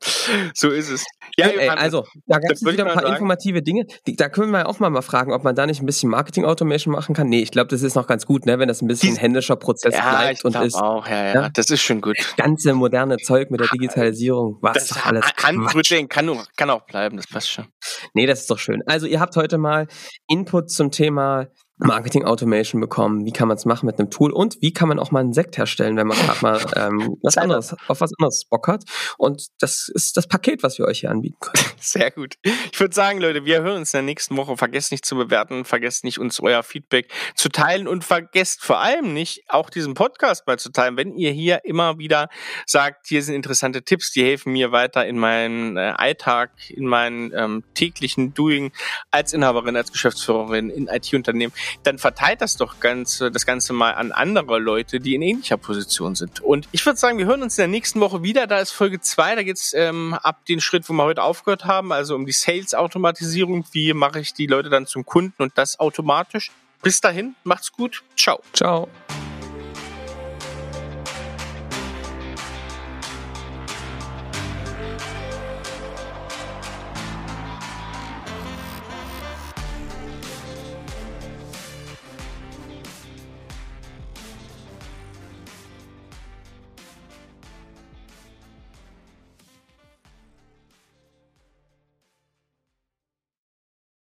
[0.54, 1.04] So ist es.
[1.36, 3.14] Ja, ey, also, da gab es wieder ein paar sagen.
[3.14, 3.86] informative Dinge.
[4.06, 6.92] Die, da können wir auch mal, mal fragen, ob man da nicht ein bisschen Marketing-Automation
[6.92, 7.28] machen kann.
[7.28, 9.56] Nee, ich glaube, das ist noch ganz gut, ne, wenn das ein bisschen ein händischer
[9.56, 10.76] Prozess ja, bleibt und ist.
[10.76, 12.16] auch, ja, ja, ja, das ist schon gut.
[12.36, 15.66] Ganze moderne Zeug mit der Digitalisierung, was das alles kann,
[16.08, 17.66] kann, kann auch bleiben, das passt schon.
[18.14, 18.82] Nee, das ist doch schön.
[18.86, 19.86] Also, ihr habt heute mal
[20.28, 21.46] Input zum Thema
[21.78, 23.26] Marketing Automation bekommen.
[23.26, 25.34] Wie kann man es machen mit einem Tool und wie kann man auch mal einen
[25.34, 28.84] Sekt herstellen, wenn man gerade mal ähm, was anderes, auf was anderes Bock hat.
[29.18, 31.64] Und das ist das Paket, was wir euch hier anbieten können.
[31.78, 32.36] Sehr gut.
[32.42, 34.56] Ich würde sagen, Leute, wir hören uns in der nächsten Woche.
[34.56, 39.12] Vergesst nicht zu bewerten, vergesst nicht uns euer Feedback zu teilen und vergesst vor allem
[39.12, 40.96] nicht auch diesen Podcast mal zu teilen.
[40.96, 42.28] Wenn ihr hier immer wieder
[42.64, 47.32] sagt, hier sind interessante Tipps, die helfen mir weiter in meinen äh, Alltag, in meinen
[47.34, 48.72] ähm, täglichen Doing
[49.10, 54.12] als Inhaberin, als Geschäftsführerin in IT-Unternehmen dann verteilt das doch ganz, das Ganze mal an
[54.12, 56.40] andere Leute, die in ähnlicher Position sind.
[56.40, 58.46] Und ich würde sagen, wir hören uns in der nächsten Woche wieder.
[58.46, 61.92] Da ist Folge 2, da geht's ähm, ab den Schritt, wo wir heute aufgehört haben,
[61.92, 63.64] also um die Sales-Automatisierung.
[63.72, 66.50] Wie mache ich die Leute dann zum Kunden und das automatisch?
[66.82, 68.02] Bis dahin, macht's gut.
[68.16, 68.40] Ciao.
[68.52, 68.88] Ciao.